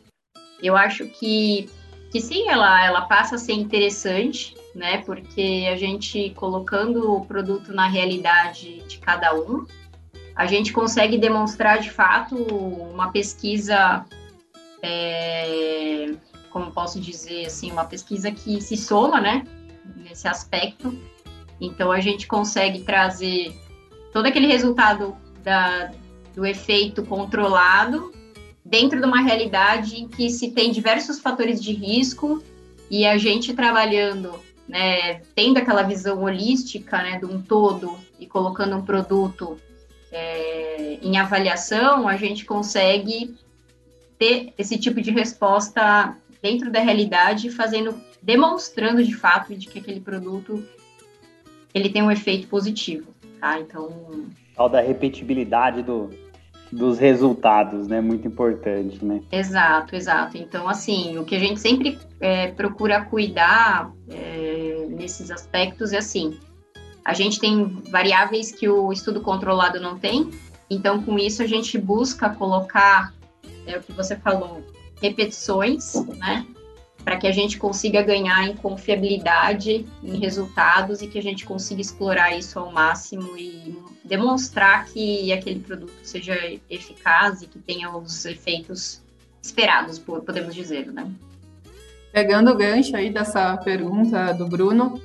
eu 0.63 0.75
acho 0.75 1.05
que, 1.05 1.69
que 2.11 2.19
sim, 2.19 2.49
ela, 2.49 2.83
ela 2.83 3.01
passa 3.01 3.35
a 3.35 3.37
ser 3.37 3.53
interessante, 3.53 4.55
né? 4.73 4.97
Porque 5.05 5.67
a 5.71 5.77
gente 5.77 6.31
colocando 6.31 7.13
o 7.13 7.23
produto 7.23 7.71
na 7.71 7.87
realidade 7.87 8.81
de 8.87 8.97
cada 8.97 9.31
um, 9.35 9.63
a 10.35 10.47
gente 10.47 10.73
consegue 10.73 11.19
demonstrar 11.19 11.79
de 11.79 11.91
fato 11.91 12.35
uma 12.35 13.11
pesquisa 13.11 14.03
é, 14.81 16.15
como 16.49 16.71
posso 16.71 16.99
dizer, 16.99 17.45
assim, 17.45 17.71
uma 17.71 17.85
pesquisa 17.85 18.31
que 18.31 18.59
se 18.59 18.75
soma, 18.75 19.21
né, 19.21 19.45
nesse 19.97 20.27
aspecto. 20.27 20.97
Então, 21.59 21.91
a 21.91 21.99
gente 21.99 22.25
consegue 22.25 22.81
trazer 22.81 23.53
todo 24.11 24.25
aquele 24.25 24.47
resultado 24.47 25.15
da, 25.43 25.91
do 26.35 26.45
efeito 26.45 27.03
controlado 27.03 28.13
dentro 28.63 28.99
de 28.99 29.05
uma 29.05 29.21
realidade 29.21 29.99
em 29.99 30.07
que 30.07 30.29
se 30.29 30.51
tem 30.51 30.71
diversos 30.71 31.19
fatores 31.19 31.61
de 31.61 31.73
risco 31.73 32.41
e 32.89 33.05
a 33.05 33.17
gente 33.17 33.53
trabalhando, 33.53 34.39
né, 34.67 35.21
tendo 35.35 35.57
aquela 35.57 35.81
visão 35.81 36.23
holística, 36.23 36.97
né, 36.97 37.17
de 37.19 37.25
um 37.25 37.41
todo 37.41 37.97
e 38.19 38.25
colocando 38.25 38.75
um 38.75 38.85
produto 38.85 39.59
é, 40.11 40.99
em 41.01 41.17
avaliação, 41.17 42.07
a 42.07 42.17
gente 42.17 42.45
consegue 42.45 43.35
ter 44.19 44.53
esse 44.57 44.77
tipo 44.77 45.01
de 45.01 45.09
resposta 45.09 46.15
dentro 46.41 46.71
da 46.71 46.79
realidade, 46.79 47.49
fazendo, 47.49 47.99
demonstrando 48.21 49.03
de 49.03 49.15
fato 49.15 49.55
de 49.55 49.67
que 49.67 49.79
aquele 49.79 49.99
produto 49.99 50.63
ele 51.73 51.89
tem 51.89 52.03
um 52.03 52.11
efeito 52.11 52.47
positivo, 52.47 53.10
tá? 53.41 53.59
Então, 53.59 53.89
tal 54.55 54.69
da 54.69 54.79
repetibilidade 54.79 55.81
do, 55.81 56.09
dos 56.71 56.99
resultados, 56.99 57.87
né? 57.87 57.99
Muito 57.99 58.27
importante, 58.27 59.03
né? 59.03 59.21
Exato, 59.31 59.95
exato. 59.95 60.37
Então, 60.37 60.69
assim, 60.69 61.17
o 61.17 61.25
que 61.25 61.35
a 61.35 61.39
gente 61.39 61.59
sempre 61.59 61.99
é, 62.19 62.47
procura 62.49 63.03
cuidar 63.03 63.91
é, 64.09 64.85
nesses 64.89 65.31
aspectos 65.31 65.91
é 65.91 65.97
assim: 65.97 66.39
a 67.03 67.13
gente 67.13 67.39
tem 67.39 67.65
variáveis 67.89 68.51
que 68.51 68.69
o 68.69 68.93
estudo 68.93 69.19
controlado 69.19 69.81
não 69.81 69.97
tem, 69.97 70.29
então, 70.71 71.03
com 71.03 71.19
isso, 71.19 71.43
a 71.43 71.47
gente 71.47 71.77
busca 71.77 72.29
colocar, 72.29 73.13
é 73.67 73.77
o 73.77 73.83
que 73.83 73.91
você 73.91 74.15
falou, 74.15 74.63
repetições, 75.01 75.95
né? 76.17 76.45
Para 77.03 77.17
que 77.17 77.27
a 77.27 77.31
gente 77.31 77.57
consiga 77.57 78.01
ganhar 78.01 78.47
em 78.47 78.55
confiabilidade, 78.55 79.85
em 80.03 80.19
resultados 80.19 81.01
e 81.01 81.07
que 81.07 81.17
a 81.17 81.21
gente 81.21 81.45
consiga 81.45 81.81
explorar 81.81 82.37
isso 82.37 82.59
ao 82.59 82.71
máximo 82.71 83.35
e 83.37 83.75
demonstrar 84.03 84.85
que 84.85 85.31
aquele 85.33 85.59
produto 85.59 85.93
seja 86.03 86.35
eficaz 86.69 87.41
e 87.41 87.47
que 87.47 87.59
tenha 87.59 87.89
os 87.95 88.25
efeitos 88.25 89.01
esperados, 89.41 89.97
podemos 89.97 90.53
dizer, 90.53 90.91
né? 90.91 91.09
Pegando 92.11 92.51
o 92.51 92.57
gancho 92.57 92.95
aí 92.95 93.09
dessa 93.09 93.57
pergunta 93.57 94.33
do 94.33 94.47
Bruno, 94.47 95.01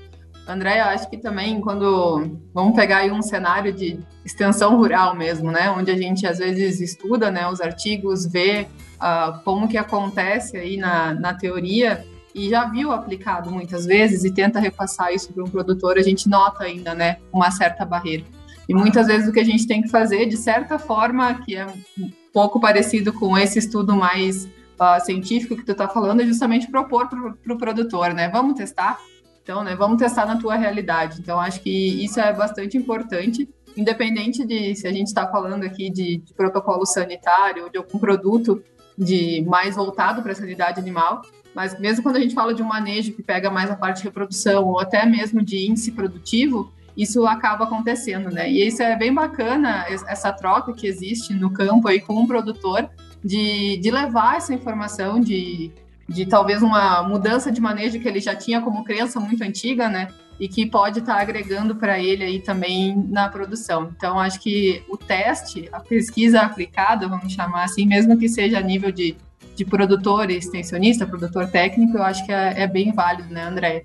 André, 0.47 0.81
eu 0.81 0.85
acho 0.85 1.11
que 1.11 1.17
também 1.17 1.61
quando 1.61 2.38
vamos 2.55 2.76
pegar 2.76 2.99
aí 2.99 3.11
um 3.11 3.23
cenário 3.23 3.73
de 3.73 3.99
extensão 4.25 4.76
rural 4.76 5.15
mesmo, 5.15 5.50
né, 5.50 5.71
onde 5.71 5.91
a 5.91 5.97
gente 5.97 6.25
às 6.25 6.38
vezes 6.38 6.81
estuda, 6.81 7.31
né, 7.31 7.49
os 7.49 7.61
artigos, 7.61 8.25
vê 8.26 8.69
uh, 8.97 9.43
como 9.45 9.69
que 9.69 9.76
acontece 9.76 10.57
aí 10.57 10.76
na, 10.76 11.15
na 11.15 11.35
teoria 11.35 12.05
e 12.35 12.50
já 12.50 12.67
viu 12.67 12.93
aplicado 12.93 13.50
muitas 13.50 13.87
vezes 13.87 14.23
e 14.25 14.31
tenta 14.31 14.61
repassar 14.61 15.12
isso 15.12 15.33
para 15.33 15.43
um 15.43 15.49
produtor, 15.49 15.97
a 15.97 16.03
gente 16.03 16.29
nota 16.29 16.65
ainda, 16.65 16.95
né, 16.95 17.17
uma 17.33 17.50
certa 17.50 17.85
barreira. 17.85 18.25
E 18.69 18.75
muitas 18.75 19.07
vezes 19.07 19.29
o 19.29 19.33
que 19.33 19.41
a 19.41 19.45
gente 19.45 19.67
tem 19.67 19.81
que 19.81 19.88
fazer, 19.88 20.26
de 20.26 20.37
certa 20.37 20.79
forma, 20.79 21.35
que 21.35 21.57
é 21.57 21.67
um 21.67 22.11
pouco 22.33 22.61
parecido 22.61 23.12
com 23.12 23.38
esse 23.38 23.59
estudo 23.59 23.97
mais 23.97 24.45
uh, 24.45 25.03
científico 25.05 25.57
que 25.57 25.65
tu 25.65 25.73
está 25.73 25.88
falando, 25.88 26.21
é 26.21 26.26
justamente 26.26 26.71
propor 26.71 27.09
para 27.09 27.19
o 27.19 27.35
pro 27.35 27.57
produtor, 27.57 28.12
né? 28.12 28.29
Vamos 28.29 28.55
testar, 28.55 28.99
então, 29.43 29.62
né, 29.62 29.76
vamos 29.76 29.99
testar 29.99 30.26
na 30.26 30.37
tua 30.37 30.57
realidade. 30.57 31.21
Então, 31.21 31.38
acho 31.38 31.61
que 31.61 32.05
isso 32.05 32.19
é 32.19 32.33
bastante 32.33 32.76
importante, 32.76 33.49
independente 33.76 34.45
de 34.45 34.75
se 34.75 34.88
a 34.88 34.93
gente 34.93 35.07
está 35.07 35.29
falando 35.29 35.62
aqui 35.62 35.88
de, 35.88 36.19
de, 36.19 36.35
protocolo 36.35 36.85
sanitário 36.85 37.65
ou 37.65 37.71
de 37.71 37.79
algum 37.79 37.99
produto 37.99 38.61
de 38.97 39.45
mais 39.47 39.76
voltado 39.76 40.23
para 40.23 40.33
a 40.33 40.35
sanidade 40.35 40.81
animal, 40.81 41.23
mas 41.55 41.79
mesmo 41.79 42.03
quando 42.03 42.17
a 42.17 42.21
gente 42.21 42.35
fala 42.35 42.55
de 42.55 42.62
um 42.62 42.67
manejo 42.67 43.12
que 43.12 43.23
pega 43.23 43.50
mais 43.50 43.71
a 43.71 43.76
parte 43.76 43.99
de 43.99 44.05
reprodução 44.05 44.65
ou 44.65 44.81
até 44.81 45.05
mesmo 45.07 45.43
de 45.43 45.69
índice 45.69 45.93
produtivo, 45.93 46.73
isso 46.97 47.26
acaba 47.26 47.65
acontecendo, 47.65 48.31
né? 48.31 48.50
E 48.50 48.67
isso 48.67 48.83
é 48.83 48.97
bem 48.97 49.12
bacana, 49.12 49.85
essa 49.88 50.33
troca 50.33 50.73
que 50.73 50.87
existe 50.87 51.35
no 51.35 51.50
campo 51.50 51.88
aí 51.88 52.00
com 52.00 52.15
o 52.15 52.23
um 52.23 52.26
produtor, 52.26 52.88
de, 53.23 53.76
de 53.79 53.91
levar 53.91 54.37
essa 54.37 54.55
informação 54.55 55.21
de 55.21 55.73
de 56.09 56.25
talvez 56.25 56.62
uma 56.62 57.03
mudança 57.03 57.50
de 57.50 57.61
manejo 57.61 57.99
que 57.99 58.07
ele 58.07 58.21
já 58.21 58.35
tinha 58.35 58.61
como 58.61 58.85
crença 58.85 59.19
muito 59.19 59.43
antiga, 59.43 59.88
né? 59.88 60.09
E 60.38 60.49
que 60.49 60.66
pode 60.66 60.99
estar 60.99 61.14
tá 61.14 61.21
agregando 61.21 61.76
para 61.76 61.99
ele 61.99 62.23
aí 62.23 62.40
também 62.40 62.95
na 63.09 63.28
produção. 63.28 63.93
Então, 63.97 64.19
acho 64.19 64.40
que 64.40 64.83
o 64.88 64.97
teste, 64.97 65.69
a 65.73 65.81
pesquisa 65.81 66.40
aplicada, 66.40 67.09
vamos 67.09 67.33
chamar 67.33 67.64
assim, 67.64 67.87
mesmo 67.87 68.19
que 68.19 68.28
seja 68.28 68.59
a 68.59 68.62
nível 68.62 68.93
de, 68.93 69.16
de 69.55 69.64
produtor 69.64 70.31
extensionista, 70.31 71.07
produtor 71.07 71.49
técnico, 71.49 71.97
eu 71.97 72.02
acho 72.02 72.25
que 72.26 72.33
é, 72.33 72.62
é 72.62 72.66
bem 72.66 72.93
válido, 72.93 73.33
né, 73.33 73.45
André? 73.45 73.85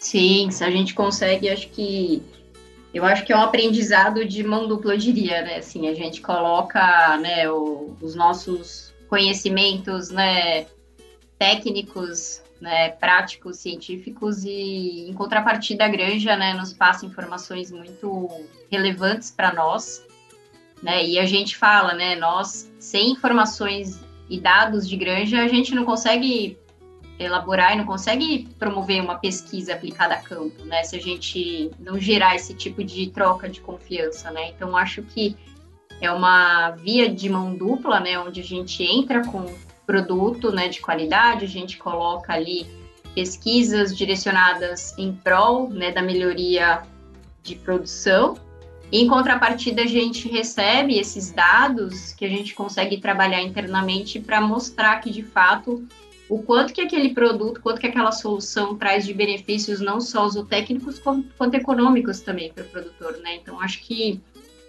Sim, 0.00 0.50
se 0.50 0.64
a 0.64 0.70
gente 0.70 0.94
consegue, 0.94 1.48
acho 1.48 1.68
que 1.68 2.22
eu 2.92 3.04
acho 3.04 3.24
que 3.24 3.32
é 3.32 3.36
um 3.36 3.40
aprendizado 3.40 4.24
de 4.24 4.42
mão 4.42 4.68
dupla, 4.68 4.94
eu 4.94 4.98
diria, 4.98 5.40
né? 5.42 5.56
Assim, 5.56 5.88
a 5.88 5.94
gente 5.94 6.20
coloca, 6.20 7.16
né, 7.18 7.50
o, 7.50 7.96
os 8.02 8.14
nossos 8.14 8.92
conhecimentos, 9.08 10.10
né, 10.10 10.66
técnicos, 11.38 12.42
né, 12.62 12.90
práticos, 12.90 13.58
científicos 13.58 14.44
e 14.44 15.10
em 15.10 15.12
contrapartida 15.14 15.84
a 15.84 15.88
Granja, 15.88 16.36
né, 16.36 16.54
nos 16.54 16.72
passa 16.72 17.04
informações 17.04 17.72
muito 17.72 18.30
relevantes 18.70 19.32
para 19.32 19.52
nós, 19.52 20.00
né, 20.80 21.04
e 21.04 21.18
a 21.18 21.26
gente 21.26 21.56
fala, 21.56 21.92
né, 21.92 22.14
nós 22.14 22.72
sem 22.78 23.10
informações 23.10 24.00
e 24.30 24.40
dados 24.40 24.88
de 24.88 24.96
Granja 24.96 25.42
a 25.42 25.48
gente 25.48 25.74
não 25.74 25.84
consegue 25.84 26.56
elaborar 27.18 27.74
e 27.74 27.78
não 27.78 27.84
consegue 27.84 28.48
promover 28.60 29.02
uma 29.02 29.16
pesquisa 29.16 29.74
aplicada 29.74 30.14
a 30.14 30.22
campo, 30.22 30.64
né, 30.64 30.84
se 30.84 30.94
a 30.94 31.00
gente 31.00 31.68
não 31.80 31.98
gerar 31.98 32.36
esse 32.36 32.54
tipo 32.54 32.84
de 32.84 33.10
troca 33.10 33.48
de 33.48 33.60
confiança, 33.60 34.30
né, 34.30 34.50
então 34.50 34.76
acho 34.76 35.02
que 35.02 35.36
é 36.00 36.12
uma 36.12 36.70
via 36.70 37.08
de 37.08 37.28
mão 37.28 37.56
dupla, 37.56 37.98
né, 37.98 38.16
onde 38.20 38.40
a 38.40 38.44
gente 38.44 38.84
entra 38.84 39.26
com 39.26 39.52
produto 39.92 40.50
né, 40.50 40.68
de 40.68 40.80
qualidade, 40.80 41.44
a 41.44 41.48
gente 41.48 41.76
coloca 41.76 42.32
ali 42.32 42.66
pesquisas 43.14 43.94
direcionadas 43.94 44.96
em 44.96 45.12
prol 45.12 45.68
né, 45.68 45.90
da 45.90 46.00
melhoria 46.00 46.82
de 47.42 47.56
produção. 47.56 48.38
E, 48.90 49.02
em 49.02 49.06
contrapartida, 49.06 49.82
a 49.82 49.86
gente 49.86 50.30
recebe 50.30 50.98
esses 50.98 51.30
dados 51.30 52.14
que 52.14 52.24
a 52.24 52.28
gente 52.28 52.54
consegue 52.54 52.96
trabalhar 53.02 53.42
internamente 53.42 54.18
para 54.18 54.40
mostrar 54.40 54.98
que, 55.00 55.10
de 55.10 55.22
fato, 55.22 55.86
o 56.26 56.42
quanto 56.42 56.72
que 56.72 56.80
aquele 56.80 57.12
produto, 57.12 57.60
quanto 57.60 57.78
que 57.78 57.86
aquela 57.86 58.12
solução 58.12 58.74
traz 58.74 59.04
de 59.04 59.12
benefícios 59.12 59.78
não 59.78 60.00
só 60.00 60.26
zootécnicos, 60.26 60.98
quanto 60.98 61.54
econômicos 61.54 62.20
também 62.20 62.50
para 62.50 62.64
o 62.64 62.68
produtor, 62.68 63.18
né? 63.18 63.34
Então, 63.34 63.60
acho 63.60 63.82
que 63.82 64.22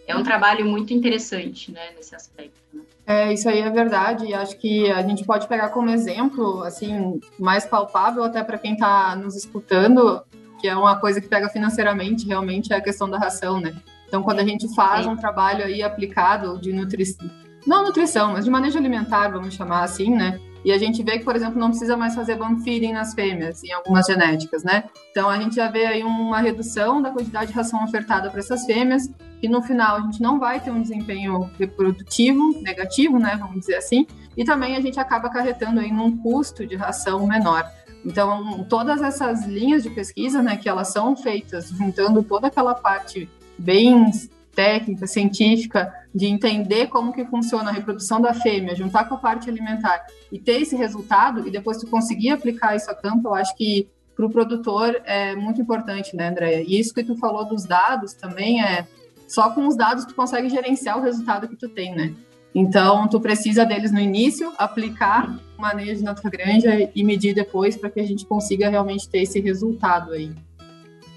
é 0.07 0.15
um 0.15 0.23
trabalho 0.23 0.65
muito 0.65 0.93
interessante, 0.93 1.71
né, 1.71 1.91
nesse 1.95 2.15
aspecto. 2.15 2.59
Né? 2.73 2.81
É, 3.05 3.33
isso 3.33 3.47
aí 3.49 3.59
é 3.59 3.69
verdade. 3.69 4.25
E 4.25 4.33
acho 4.33 4.57
que 4.57 4.89
a 4.91 5.01
gente 5.01 5.23
pode 5.23 5.47
pegar 5.47 5.69
como 5.69 5.89
exemplo, 5.89 6.63
assim, 6.63 7.19
mais 7.39 7.65
palpável 7.65 8.23
até 8.23 8.43
para 8.43 8.57
quem 8.57 8.73
está 8.73 9.15
nos 9.15 9.35
escutando, 9.35 10.21
que 10.59 10.67
é 10.67 10.75
uma 10.75 10.97
coisa 10.97 11.19
que 11.19 11.27
pega 11.27 11.49
financeiramente, 11.49 12.25
realmente, 12.25 12.71
é 12.73 12.77
a 12.77 12.81
questão 12.81 13.09
da 13.09 13.17
ração, 13.17 13.59
né? 13.59 13.75
Então, 14.07 14.23
quando 14.23 14.39
a 14.39 14.45
gente 14.45 14.73
faz 14.75 15.05
Sim. 15.05 15.11
um 15.11 15.15
trabalho 15.15 15.65
aí 15.65 15.81
aplicado 15.81 16.59
de 16.59 16.71
nutrição, 16.71 17.29
não 17.65 17.83
nutrição, 17.83 18.33
mas 18.33 18.45
de 18.45 18.51
manejo 18.51 18.77
alimentar, 18.77 19.29
vamos 19.29 19.53
chamar 19.53 19.83
assim, 19.83 20.09
né? 20.09 20.39
E 20.63 20.71
a 20.71 20.77
gente 20.77 21.03
vê 21.03 21.17
que, 21.17 21.25
por 21.25 21.35
exemplo, 21.35 21.59
não 21.59 21.69
precisa 21.69 21.97
mais 21.97 22.15
fazer 22.15 22.35
bump 22.35 22.63
feeding 22.63 22.93
nas 22.93 23.13
fêmeas, 23.13 23.63
em 23.63 23.71
algumas 23.73 24.05
genéticas, 24.05 24.63
né? 24.63 24.85
Então, 25.11 25.29
a 25.29 25.37
gente 25.37 25.55
já 25.55 25.69
vê 25.69 25.85
aí 25.85 26.03
uma 26.03 26.39
redução 26.39 27.01
da 27.01 27.11
quantidade 27.11 27.47
de 27.47 27.53
ração 27.53 27.83
ofertada 27.83 28.29
para 28.29 28.39
essas 28.39 28.65
fêmeas, 28.65 29.09
e 29.41 29.49
no 29.49 29.61
final 29.61 29.97
a 29.97 30.01
gente 30.01 30.21
não 30.21 30.39
vai 30.39 30.61
ter 30.61 30.71
um 30.71 30.81
desempenho 30.81 31.49
reprodutivo 31.59 32.61
negativo, 32.61 33.19
né? 33.19 33.35
Vamos 33.37 33.59
dizer 33.59 33.75
assim, 33.75 34.07
e 34.37 34.45
também 34.45 34.75
a 34.75 34.81
gente 34.81 34.99
acaba 34.99 35.27
acarretando 35.27 35.79
aí 35.79 35.91
num 35.91 36.17
custo 36.17 36.65
de 36.65 36.75
ração 36.75 37.27
menor. 37.27 37.69
Então, 38.05 38.65
todas 38.69 39.01
essas 39.01 39.45
linhas 39.45 39.83
de 39.83 39.89
pesquisa, 39.89 40.41
né, 40.41 40.57
que 40.57 40.67
elas 40.67 40.89
são 40.89 41.15
feitas 41.15 41.69
juntando 41.69 42.21
toda 42.21 42.47
aquela 42.47 42.73
parte 42.73 43.29
bem 43.57 44.11
técnica, 44.55 45.07
científica, 45.07 45.93
de 46.13 46.27
entender 46.27 46.87
como 46.87 47.11
que 47.11 47.25
funciona 47.25 47.69
a 47.69 47.73
reprodução 47.73 48.21
da 48.21 48.33
fêmea, 48.33 48.75
juntar 48.75 49.05
com 49.05 49.15
a 49.15 49.17
parte 49.17 49.49
alimentar 49.49 50.05
e 50.31 50.39
ter 50.39 50.61
esse 50.61 50.75
resultado, 50.75 51.47
e 51.47 51.51
depois 51.51 51.77
tu 51.77 51.87
conseguir 51.87 52.29
aplicar 52.29 52.75
isso 52.75 52.89
a 52.89 52.95
campo, 52.95 53.29
eu 53.29 53.33
acho 53.33 53.55
que 53.55 53.87
para 54.15 54.25
o 54.25 54.29
produtor 54.29 55.01
é 55.05 55.35
muito 55.35 55.61
importante, 55.61 56.15
né, 56.15 56.29
Andréia? 56.29 56.63
E 56.65 56.79
isso 56.79 56.93
que 56.93 57.03
tu 57.03 57.15
falou 57.17 57.45
dos 57.45 57.65
dados 57.65 58.13
também 58.13 58.63
é 58.63 58.85
só 59.27 59.49
com 59.49 59.67
os 59.67 59.75
dados 59.75 60.05
tu 60.05 60.13
consegue 60.13 60.49
gerenciar 60.49 60.99
o 60.99 61.01
resultado 61.01 61.47
que 61.47 61.55
tu 61.55 61.67
tem, 61.67 61.95
né? 61.95 62.13
Então, 62.55 63.07
tu 63.07 63.19
precisa 63.19 63.65
deles 63.65 63.91
no 63.91 63.99
início, 63.99 64.53
aplicar 64.59 65.39
o 65.57 65.61
manejo 65.61 66.03
na 66.03 66.13
tua 66.13 66.29
granja 66.29 66.91
e 66.93 67.03
medir 67.03 67.33
depois 67.33 67.75
para 67.75 67.89
que 67.89 67.99
a 67.99 68.05
gente 68.05 68.25
consiga 68.25 68.69
realmente 68.69 69.09
ter 69.09 69.23
esse 69.23 69.39
resultado 69.39 70.11
aí. 70.11 70.31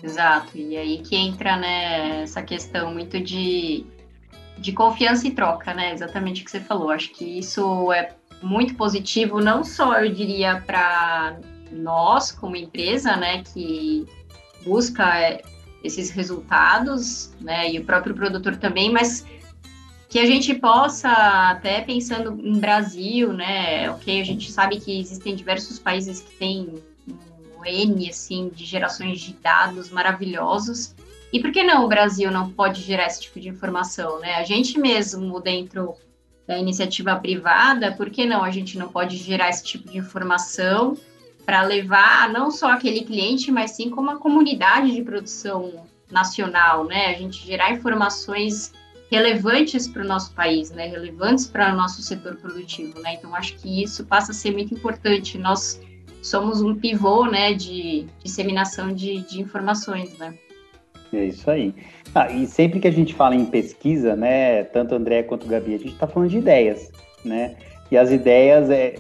Exato, 0.06 0.56
e 0.56 0.76
aí 0.76 0.98
que 0.98 1.16
entra 1.16 1.56
né, 1.56 2.22
essa 2.22 2.40
questão 2.40 2.94
muito 2.94 3.20
de, 3.20 3.84
de 4.56 4.70
confiança 4.70 5.26
e 5.26 5.32
troca, 5.32 5.74
né? 5.74 5.92
Exatamente 5.92 6.42
o 6.42 6.44
que 6.44 6.50
você 6.52 6.60
falou. 6.60 6.90
Acho 6.90 7.10
que 7.10 7.24
isso 7.24 7.92
é 7.92 8.14
muito 8.40 8.76
positivo, 8.76 9.40
não 9.40 9.64
só 9.64 9.98
eu 9.98 10.12
diria 10.12 10.62
para 10.64 11.36
nós 11.72 12.30
como 12.30 12.54
empresa, 12.54 13.16
né, 13.16 13.42
que 13.42 14.06
busca 14.64 15.40
esses 15.82 16.10
resultados, 16.10 17.34
né, 17.40 17.72
e 17.72 17.78
o 17.80 17.84
próprio 17.84 18.14
produtor 18.14 18.56
também, 18.56 18.92
mas 18.92 19.26
que 20.08 20.20
a 20.20 20.26
gente 20.26 20.54
possa, 20.54 21.10
até 21.50 21.80
pensando 21.80 22.38
em 22.40 22.60
Brasil, 22.60 23.32
né, 23.32 23.90
ok, 23.90 24.20
a 24.20 24.24
gente 24.24 24.52
sabe 24.52 24.78
que 24.78 25.00
existem 25.00 25.34
diversos 25.34 25.80
países 25.80 26.20
que 26.20 26.36
têm 26.36 26.74
N, 27.70 28.08
assim, 28.08 28.50
de 28.54 28.64
gerações 28.64 29.20
de 29.20 29.32
dados 29.34 29.90
maravilhosos. 29.90 30.94
E 31.32 31.40
por 31.40 31.50
que 31.50 31.62
não 31.62 31.84
o 31.84 31.88
Brasil 31.88 32.30
não 32.30 32.50
pode 32.50 32.82
gerar 32.82 33.06
esse 33.06 33.22
tipo 33.22 33.40
de 33.40 33.48
informação, 33.48 34.20
né? 34.20 34.36
A 34.36 34.44
gente 34.44 34.78
mesmo, 34.78 35.40
dentro 35.40 35.94
da 36.46 36.56
iniciativa 36.58 37.16
privada, 37.16 37.92
por 37.92 38.08
que 38.08 38.24
não 38.24 38.44
a 38.44 38.50
gente 38.50 38.78
não 38.78 38.88
pode 38.88 39.16
gerar 39.16 39.48
esse 39.48 39.64
tipo 39.64 39.90
de 39.90 39.98
informação 39.98 40.96
para 41.44 41.62
levar 41.62 42.28
não 42.30 42.50
só 42.50 42.70
aquele 42.70 43.02
cliente, 43.02 43.50
mas 43.50 43.72
sim 43.72 43.90
como 43.90 44.10
a 44.10 44.16
comunidade 44.16 44.92
de 44.92 45.02
produção 45.02 45.86
nacional, 46.10 46.84
né? 46.84 47.06
A 47.06 47.14
gente 47.14 47.44
gerar 47.44 47.72
informações 47.72 48.72
relevantes 49.10 49.86
para 49.86 50.02
o 50.02 50.06
nosso 50.06 50.32
país, 50.32 50.70
né? 50.70 50.86
Relevantes 50.86 51.46
para 51.46 51.72
o 51.72 51.76
nosso 51.76 52.02
setor 52.02 52.36
produtivo, 52.36 52.98
né? 53.00 53.14
Então 53.14 53.34
acho 53.34 53.54
que 53.56 53.82
isso 53.82 54.04
passa 54.04 54.32
a 54.32 54.34
ser 54.34 54.52
muito 54.52 54.74
importante. 54.74 55.38
Nós 55.38 55.80
somos 56.26 56.60
um 56.60 56.74
pivô 56.74 57.26
né, 57.26 57.54
de 57.54 58.06
disseminação 58.22 58.92
de, 58.92 59.20
de 59.22 59.40
informações. 59.40 60.16
Né? 60.18 60.34
É 61.12 61.24
isso 61.24 61.50
aí. 61.50 61.74
Ah, 62.14 62.30
e 62.30 62.46
sempre 62.46 62.80
que 62.80 62.88
a 62.88 62.92
gente 62.92 63.14
fala 63.14 63.34
em 63.34 63.44
pesquisa, 63.44 64.16
né, 64.16 64.64
tanto 64.64 64.94
André 64.94 65.22
quanto 65.22 65.46
Gabi, 65.46 65.74
a 65.74 65.78
gente 65.78 65.92
está 65.92 66.06
falando 66.06 66.30
de 66.30 66.38
ideias, 66.38 66.90
né? 67.24 67.56
E 67.90 67.96
as 67.96 68.10
ideias 68.10 68.70
é 68.70 68.96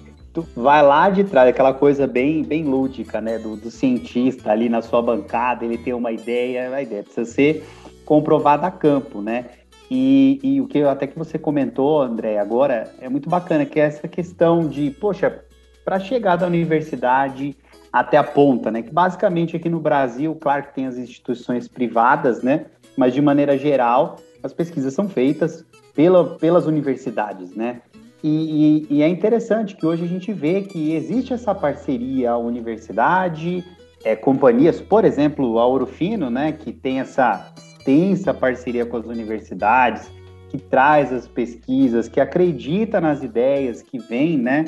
vai 0.54 0.82
lá 0.82 1.08
de 1.08 1.24
trás, 1.24 1.48
aquela 1.48 1.72
coisa 1.72 2.06
bem, 2.06 2.42
bem 2.42 2.62
lúdica, 2.62 3.22
né, 3.22 3.38
do, 3.38 3.56
do 3.56 3.70
cientista 3.70 4.52
ali 4.52 4.68
na 4.68 4.82
sua 4.82 5.00
bancada, 5.00 5.64
ele 5.64 5.78
tem 5.78 5.94
uma 5.94 6.12
ideia, 6.12 6.74
a 6.74 6.82
ideia 6.82 7.02
precisa 7.02 7.24
ser 7.24 7.64
comprovada 8.04 8.66
a 8.66 8.70
campo, 8.70 9.22
né? 9.22 9.46
E, 9.90 10.38
e 10.42 10.60
o 10.60 10.66
que 10.66 10.82
até 10.82 11.06
que 11.06 11.18
você 11.18 11.38
comentou, 11.38 12.02
André, 12.02 12.38
agora 12.38 12.92
é 13.00 13.08
muito 13.08 13.30
bacana, 13.30 13.64
que 13.64 13.80
é 13.80 13.84
essa 13.84 14.06
questão 14.06 14.68
de, 14.68 14.90
poxa, 14.90 15.45
para 15.86 16.00
chegar 16.00 16.34
da 16.34 16.48
universidade 16.48 17.56
até 17.92 18.16
a 18.16 18.24
ponta, 18.24 18.72
né? 18.72 18.82
Que 18.82 18.90
basicamente 18.90 19.56
aqui 19.56 19.68
no 19.68 19.78
Brasil, 19.78 20.34
claro 20.34 20.64
que 20.64 20.74
tem 20.74 20.84
as 20.84 20.98
instituições 20.98 21.68
privadas, 21.68 22.42
né? 22.42 22.66
Mas 22.96 23.14
de 23.14 23.22
maneira 23.22 23.56
geral, 23.56 24.16
as 24.42 24.52
pesquisas 24.52 24.92
são 24.92 25.08
feitas 25.08 25.64
pela, 25.94 26.36
pelas 26.38 26.66
universidades, 26.66 27.54
né? 27.54 27.82
E, 28.20 28.86
e, 28.90 28.96
e, 28.96 29.02
é 29.02 29.08
interessante 29.08 29.76
que 29.76 29.86
hoje 29.86 30.02
a 30.02 30.08
gente 30.08 30.32
vê 30.32 30.62
que 30.62 30.92
existe 30.92 31.32
essa 31.32 31.54
parceria 31.54 32.36
universidade, 32.36 33.64
é, 34.02 34.16
companhias, 34.16 34.80
por 34.80 35.04
exemplo, 35.04 35.60
a 35.60 35.66
Ouro 35.66 35.86
Fino, 35.86 36.28
né? 36.28 36.50
Que 36.50 36.72
tem 36.72 36.98
essa 36.98 37.52
extensa 37.56 38.34
parceria 38.34 38.84
com 38.84 38.96
as 38.96 39.06
universidades, 39.06 40.10
que 40.48 40.58
traz 40.58 41.12
as 41.12 41.28
pesquisas, 41.28 42.08
que 42.08 42.20
acredita 42.20 43.00
nas 43.00 43.22
ideias 43.22 43.82
que 43.82 44.00
vêm, 44.00 44.36
né? 44.36 44.64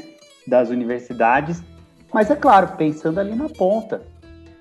Das 0.49 0.71
universidades, 0.71 1.63
mas 2.13 2.31
é 2.31 2.37
claro, 2.37 2.77
pensando 2.77 3.21
ali 3.21 3.35
na 3.35 3.49
ponta. 3.49 4.03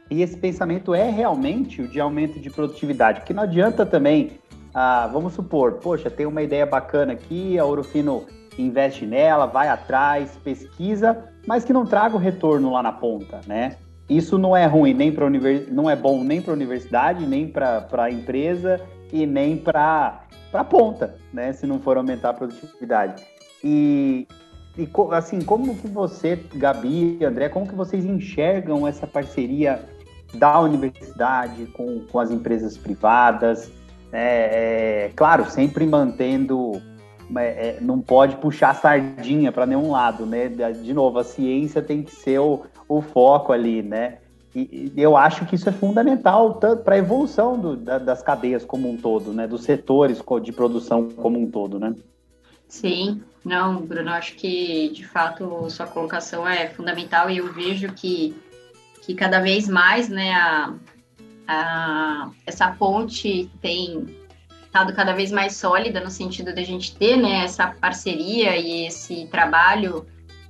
E 0.09 0.21
esse 0.21 0.37
pensamento 0.37 0.93
é 0.93 1.09
realmente 1.09 1.81
o 1.81 1.87
de 1.87 1.99
aumento 1.99 2.39
de 2.39 2.49
produtividade, 2.49 3.21
porque 3.21 3.33
não 3.33 3.43
adianta 3.43 3.85
também, 3.85 4.31
ah, 4.73 5.09
vamos 5.11 5.33
supor, 5.33 5.73
poxa, 5.73 6.09
tem 6.09 6.25
uma 6.25 6.41
ideia 6.41 6.65
bacana 6.65 7.13
aqui, 7.13 7.57
a 7.57 7.65
Ourofino 7.65 8.25
investe 8.57 9.05
nela, 9.05 9.45
vai 9.45 9.67
atrás, 9.67 10.37
pesquisa, 10.43 11.25
mas 11.45 11.63
que 11.63 11.73
não 11.73 11.85
traga 11.85 12.15
o 12.15 12.19
retorno 12.19 12.71
lá 12.71 12.81
na 12.81 12.91
ponta, 12.91 13.41
né? 13.45 13.75
Isso 14.09 14.37
não 14.37 14.55
é 14.55 14.65
ruim 14.65 14.93
nem 14.93 15.11
para 15.11 15.25
univers... 15.25 15.69
não 15.69 15.89
é 15.89 15.95
bom 15.95 16.23
nem 16.23 16.41
para 16.41 16.53
a 16.53 16.55
universidade, 16.55 17.25
nem 17.25 17.47
para 17.47 17.85
a 17.91 18.09
empresa 18.09 18.79
e 19.11 19.25
nem 19.25 19.57
para 19.57 20.21
a 20.53 20.63
ponta, 20.63 21.15
né? 21.33 21.51
Se 21.51 21.67
não 21.67 21.79
for 21.79 21.97
aumentar 21.97 22.29
a 22.29 22.33
produtividade. 22.33 23.21
E, 23.63 24.25
e 24.77 24.87
assim, 25.11 25.41
como 25.41 25.75
que 25.75 25.87
você, 25.87 26.35
Gabi, 26.53 27.17
André, 27.25 27.49
como 27.49 27.67
que 27.67 27.73
vocês 27.73 28.05
enxergam 28.05 28.87
essa 28.87 29.07
parceria 29.07 29.83
da 30.35 30.59
universidade 30.59 31.65
com, 31.67 32.01
com 32.01 32.19
as 32.19 32.29
empresas 32.29 32.77
privadas? 32.77 33.71
É, 34.11 35.07
é, 35.07 35.11
claro, 35.15 35.49
sempre 35.49 35.85
mantendo, 35.87 36.79
é, 37.35 37.41
é 37.41 37.77
não 37.81 37.99
pode 37.99 38.35
puxar 38.35 38.75
sardinha 38.75 39.51
para 39.51 39.65
nenhum 39.65 39.89
lado, 39.89 40.27
né? 40.27 40.47
De 40.47 40.93
novo, 40.93 41.17
a 41.17 41.23
ciência 41.23 41.81
tem 41.81 42.03
que 42.03 42.11
ser 42.11 42.39
o, 42.39 42.61
o 42.87 43.01
foco 43.01 43.51
ali, 43.51 43.81
né? 43.81 44.19
E, 44.53 44.91
e 44.95 45.01
eu 45.01 45.17
acho 45.17 45.45
que 45.45 45.55
isso 45.55 45.69
é 45.69 45.71
fundamental 45.71 46.55
para 46.55 46.95
a 46.95 46.97
evolução 46.97 47.59
do, 47.59 47.75
da, 47.75 47.97
das 47.97 48.21
cadeias 48.21 48.63
como 48.63 48.89
um 48.89 48.97
todo, 48.97 49.33
né? 49.33 49.47
Dos 49.47 49.63
setores 49.63 50.21
de 50.43 50.51
produção 50.51 51.09
como 51.09 51.39
um 51.39 51.49
todo, 51.49 51.79
né? 51.79 51.95
Sim, 52.67 53.21
não, 53.47 53.81
Bruno, 53.81 54.11
acho 54.11 54.35
que 54.35 54.89
de 54.89 55.07
fato 55.07 55.69
sua 55.69 55.87
colocação 55.87 56.45
é 56.45 56.67
fundamental 56.67 57.29
e 57.29 57.37
eu 57.37 57.53
vejo 57.53 57.93
que, 57.93 58.35
que 59.01 59.15
cada 59.15 59.39
vez 59.39 59.69
mais 59.69 60.09
né, 60.09 60.33
a, 60.33 60.73
a, 61.47 62.29
essa 62.45 62.69
ponte 62.73 63.49
tem 63.61 64.05
estado 64.65 64.93
cada 64.93 65.13
vez 65.13 65.31
mais 65.31 65.55
sólida 65.55 66.01
no 66.01 66.09
sentido 66.09 66.53
de 66.53 66.59
a 66.59 66.65
gente 66.65 66.93
ter 66.97 67.15
né, 67.15 67.45
essa 67.45 67.67
parceria 67.67 68.57
e 68.57 68.85
esse 68.85 69.27
trabalho 69.27 70.05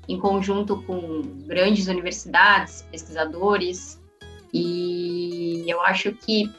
em 0.10 0.20
conjunto 0.20 0.82
com 0.82 1.22
grandes 1.46 1.86
universidades, 1.88 2.84
pesquisadores, 2.90 4.02
e 4.52 5.66
eu 5.68 5.82
acho 5.82 6.14
que 6.14 6.52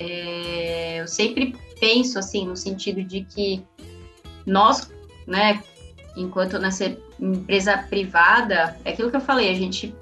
é, 0.00 1.00
eu 1.00 1.06
sempre 1.06 1.54
penso 1.78 2.18
assim 2.18 2.44
no 2.44 2.56
sentido 2.56 3.04
de 3.04 3.22
que 3.22 3.62
nós, 4.44 4.90
né, 5.28 5.62
enquanto 6.16 6.58
nessa 6.58 6.96
empresa 7.20 7.78
privada, 7.78 8.76
é 8.84 8.90
aquilo 8.90 9.10
que 9.10 9.16
eu 9.16 9.20
falei, 9.20 9.50
a 9.50 9.54
gente 9.54 9.94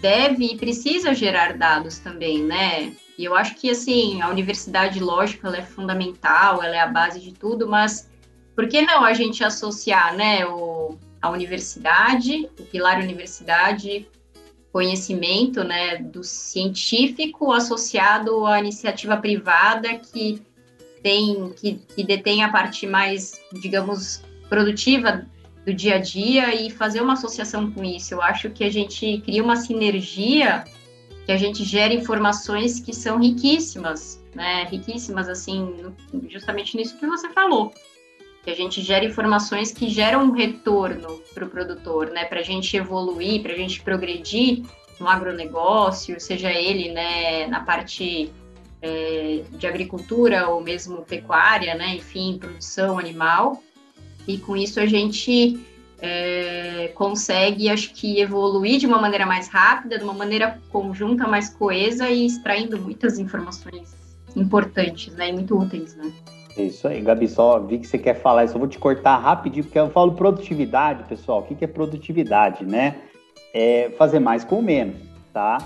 deve 0.00 0.52
e 0.52 0.56
precisa 0.56 1.14
gerar 1.14 1.56
dados 1.56 1.98
também, 1.98 2.42
né? 2.42 2.94
E 3.18 3.24
eu 3.24 3.34
acho 3.34 3.54
que, 3.56 3.70
assim, 3.70 4.22
a 4.22 4.28
universidade, 4.28 4.98
lógico, 4.98 5.46
ela 5.46 5.58
é 5.58 5.62
fundamental, 5.62 6.62
ela 6.62 6.74
é 6.74 6.80
a 6.80 6.86
base 6.86 7.20
de 7.20 7.32
tudo, 7.32 7.68
mas 7.68 8.08
por 8.54 8.66
que 8.68 8.82
não 8.82 9.04
a 9.04 9.12
gente 9.12 9.44
associar, 9.44 10.14
né, 10.14 10.46
o, 10.46 10.96
a 11.20 11.30
universidade, 11.30 12.48
o 12.58 12.62
pilar 12.64 12.98
universidade, 12.98 14.08
conhecimento, 14.72 15.64
né, 15.64 15.98
do 15.98 16.22
científico 16.22 17.52
associado 17.52 18.46
à 18.46 18.58
iniciativa 18.58 19.16
privada 19.16 19.98
que 19.98 20.42
tem, 21.02 21.52
que, 21.56 21.74
que 21.74 22.04
detém 22.04 22.42
a 22.42 22.50
parte 22.50 22.86
mais, 22.86 23.40
digamos, 23.52 24.22
produtiva 24.50 25.24
do 25.64 25.72
dia 25.72 25.94
a 25.94 25.98
dia 25.98 26.54
e 26.54 26.68
fazer 26.68 27.00
uma 27.00 27.14
associação 27.14 27.70
com 27.70 27.82
isso. 27.84 28.12
Eu 28.12 28.20
acho 28.20 28.50
que 28.50 28.64
a 28.64 28.70
gente 28.70 29.22
cria 29.24 29.42
uma 29.42 29.56
sinergia, 29.56 30.64
que 31.24 31.32
a 31.32 31.36
gente 31.36 31.64
gera 31.64 31.94
informações 31.94 32.80
que 32.80 32.92
são 32.92 33.20
riquíssimas, 33.20 34.22
né? 34.34 34.64
Riquíssimas, 34.64 35.28
assim, 35.28 35.94
justamente 36.28 36.76
nisso 36.76 36.98
que 36.98 37.06
você 37.06 37.30
falou. 37.30 37.72
que 38.42 38.50
a 38.50 38.56
gente 38.56 38.80
gera 38.80 39.04
informações 39.04 39.70
que 39.70 39.86
geram 39.90 40.24
um 40.24 40.30
retorno 40.30 41.20
para 41.34 41.44
o 41.44 41.48
produtor, 41.48 42.10
né? 42.10 42.24
Para 42.24 42.40
a 42.40 42.42
gente 42.42 42.74
evoluir, 42.74 43.42
para 43.42 43.52
a 43.52 43.56
gente 43.56 43.82
progredir 43.82 44.64
no 44.98 45.06
agronegócio, 45.06 46.18
seja 46.18 46.50
ele 46.50 46.90
né, 46.90 47.46
na 47.48 47.60
parte 47.60 48.32
é, 48.80 49.42
de 49.52 49.66
agricultura 49.66 50.48
ou 50.48 50.62
mesmo 50.62 51.02
pecuária, 51.04 51.74
né? 51.74 51.96
Enfim, 51.96 52.38
produção 52.38 52.98
animal. 52.98 53.62
E 54.26 54.38
com 54.38 54.56
isso 54.56 54.78
a 54.80 54.86
gente 54.86 55.60
é, 56.00 56.92
consegue, 56.94 57.68
acho 57.68 57.92
que, 57.92 58.20
evoluir 58.20 58.78
de 58.78 58.86
uma 58.86 59.00
maneira 59.00 59.26
mais 59.26 59.48
rápida, 59.48 59.98
de 59.98 60.04
uma 60.04 60.14
maneira 60.14 60.58
conjunta, 60.70 61.26
mais 61.26 61.50
coesa 61.50 62.08
e 62.08 62.26
extraindo 62.26 62.78
muitas 62.80 63.18
informações 63.18 63.94
importantes, 64.34 65.14
né? 65.14 65.28
E 65.28 65.32
muito 65.32 65.58
úteis, 65.58 65.94
né? 65.96 66.10
É 66.56 66.62
isso 66.64 66.88
aí, 66.88 67.00
Gabi, 67.00 67.28
só 67.28 67.58
vi 67.60 67.78
que 67.78 67.86
você 67.86 67.98
quer 67.98 68.14
falar. 68.20 68.44
Eu 68.44 68.58
vou 68.58 68.66
te 68.66 68.78
cortar 68.78 69.18
rapidinho, 69.18 69.64
porque 69.64 69.78
eu 69.78 69.90
falo 69.90 70.12
produtividade, 70.12 71.04
pessoal. 71.04 71.40
O 71.40 71.42
que 71.42 71.64
é 71.64 71.68
produtividade, 71.68 72.64
né? 72.64 72.96
É 73.54 73.90
fazer 73.96 74.20
mais 74.20 74.44
com 74.44 74.62
menos, 74.62 74.96
tá? 75.32 75.58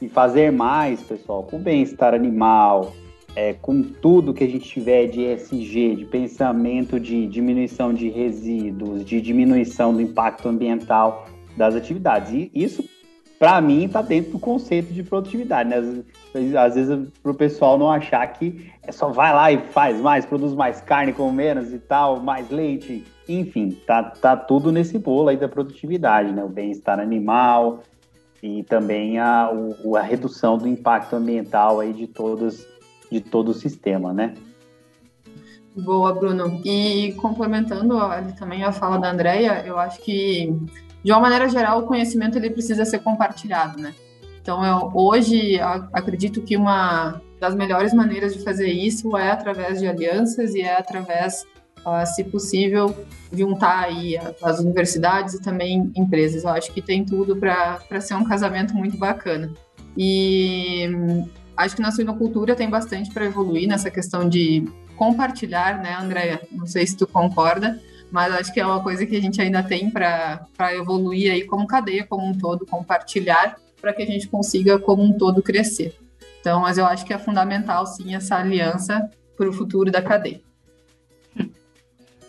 E 0.00 0.08
fazer 0.08 0.52
mais, 0.52 1.02
pessoal, 1.02 1.42
com 1.42 1.58
bem-estar 1.58 2.14
animal, 2.14 2.92
é, 3.38 3.52
com 3.52 3.84
tudo 3.84 4.34
que 4.34 4.42
a 4.42 4.48
gente 4.48 4.68
tiver 4.68 5.06
de 5.06 5.22
ESG, 5.22 5.94
de 5.94 6.04
pensamento 6.06 6.98
de 6.98 7.24
diminuição 7.28 7.94
de 7.94 8.08
resíduos, 8.08 9.04
de 9.04 9.20
diminuição 9.20 9.94
do 9.94 10.02
impacto 10.02 10.48
ambiental 10.48 11.24
das 11.56 11.76
atividades. 11.76 12.32
E 12.32 12.50
isso, 12.52 12.84
para 13.38 13.60
mim, 13.60 13.84
está 13.84 14.02
dentro 14.02 14.32
do 14.32 14.40
conceito 14.40 14.92
de 14.92 15.04
produtividade. 15.04 15.68
Né? 15.68 15.76
Às, 15.76 16.54
às 16.56 16.74
vezes, 16.74 17.08
para 17.22 17.30
o 17.30 17.34
pessoal 17.34 17.78
não 17.78 17.88
achar 17.92 18.26
que 18.26 18.72
é 18.82 18.90
só 18.90 19.08
vai 19.10 19.32
lá 19.32 19.52
e 19.52 19.58
faz 19.68 20.00
mais, 20.00 20.26
produz 20.26 20.52
mais 20.52 20.80
carne 20.80 21.12
com 21.12 21.30
menos 21.30 21.72
e 21.72 21.78
tal, 21.78 22.18
mais 22.18 22.50
leite. 22.50 23.04
Enfim, 23.28 23.70
tá, 23.86 24.02
tá 24.02 24.36
tudo 24.36 24.72
nesse 24.72 24.98
bolo 24.98 25.28
aí 25.28 25.36
da 25.36 25.48
produtividade, 25.48 26.32
né? 26.32 26.42
O 26.42 26.48
bem-estar 26.48 26.98
animal 26.98 27.84
e 28.42 28.64
também 28.64 29.20
a, 29.20 29.48
o, 29.84 29.96
a 29.96 30.02
redução 30.02 30.58
do 30.58 30.66
impacto 30.66 31.14
ambiental 31.14 31.78
aí 31.78 31.92
de 31.92 32.08
todas 32.08 32.66
de 33.10 33.20
todo 33.20 33.50
o 33.50 33.54
sistema, 33.54 34.12
né? 34.12 34.34
Boa, 35.76 36.12
Bruno. 36.12 36.60
E 36.64 37.12
complementando 37.12 37.98
ali 37.98 38.32
também 38.32 38.64
a 38.64 38.72
fala 38.72 38.98
da 38.98 39.10
Andrea, 39.10 39.64
eu 39.64 39.78
acho 39.78 40.00
que 40.02 40.52
de 41.04 41.12
uma 41.12 41.20
maneira 41.20 41.48
geral 41.48 41.80
o 41.80 41.86
conhecimento 41.86 42.36
ele 42.36 42.50
precisa 42.50 42.84
ser 42.84 42.98
compartilhado, 42.98 43.80
né? 43.80 43.94
Então 44.40 44.64
eu 44.64 44.90
hoje 44.94 45.60
acredito 45.92 46.42
que 46.42 46.56
uma 46.56 47.20
das 47.38 47.54
melhores 47.54 47.92
maneiras 47.92 48.34
de 48.34 48.42
fazer 48.42 48.68
isso 48.68 49.16
é 49.16 49.30
através 49.30 49.78
de 49.78 49.86
alianças 49.86 50.54
e 50.54 50.60
é 50.60 50.76
através, 50.76 51.46
uh, 51.86 52.04
se 52.06 52.24
possível, 52.24 52.94
juntar 53.32 53.84
aí 53.84 54.16
as 54.42 54.58
universidades 54.58 55.34
e 55.34 55.42
também 55.42 55.92
empresas. 55.94 56.42
Eu 56.42 56.50
acho 56.50 56.72
que 56.72 56.82
tem 56.82 57.04
tudo 57.04 57.36
para 57.36 58.00
ser 58.00 58.14
um 58.14 58.24
casamento 58.24 58.74
muito 58.74 58.96
bacana. 58.96 59.52
E 59.96 60.88
acho 61.58 61.74
que 61.74 61.82
na 61.82 61.90
suinocultura 61.90 62.54
tem 62.54 62.70
bastante 62.70 63.10
para 63.10 63.24
evoluir 63.24 63.68
nessa 63.68 63.90
questão 63.90 64.28
de 64.28 64.64
compartilhar, 64.96 65.82
né, 65.82 65.96
Andréia? 66.00 66.40
Não 66.52 66.66
sei 66.66 66.86
se 66.86 66.96
tu 66.96 67.06
concorda, 67.06 67.80
mas 68.12 68.32
acho 68.32 68.52
que 68.52 68.60
é 68.60 68.64
uma 68.66 68.82
coisa 68.82 69.04
que 69.04 69.16
a 69.16 69.20
gente 69.20 69.42
ainda 69.42 69.62
tem 69.62 69.90
para 69.90 70.46
evoluir 70.72 71.32
aí 71.32 71.44
como 71.44 71.66
cadeia 71.66 72.06
como 72.06 72.24
um 72.24 72.38
todo, 72.38 72.64
compartilhar 72.64 73.56
para 73.80 73.92
que 73.92 74.02
a 74.02 74.06
gente 74.06 74.28
consiga 74.28 74.78
como 74.78 75.02
um 75.02 75.12
todo 75.12 75.42
crescer. 75.42 75.96
Então, 76.40 76.60
mas 76.60 76.78
eu 76.78 76.86
acho 76.86 77.04
que 77.04 77.12
é 77.12 77.18
fundamental 77.18 77.84
sim 77.86 78.14
essa 78.14 78.36
aliança 78.36 79.10
para 79.36 79.48
o 79.48 79.52
futuro 79.52 79.90
da 79.90 80.00
cadeia. 80.00 80.40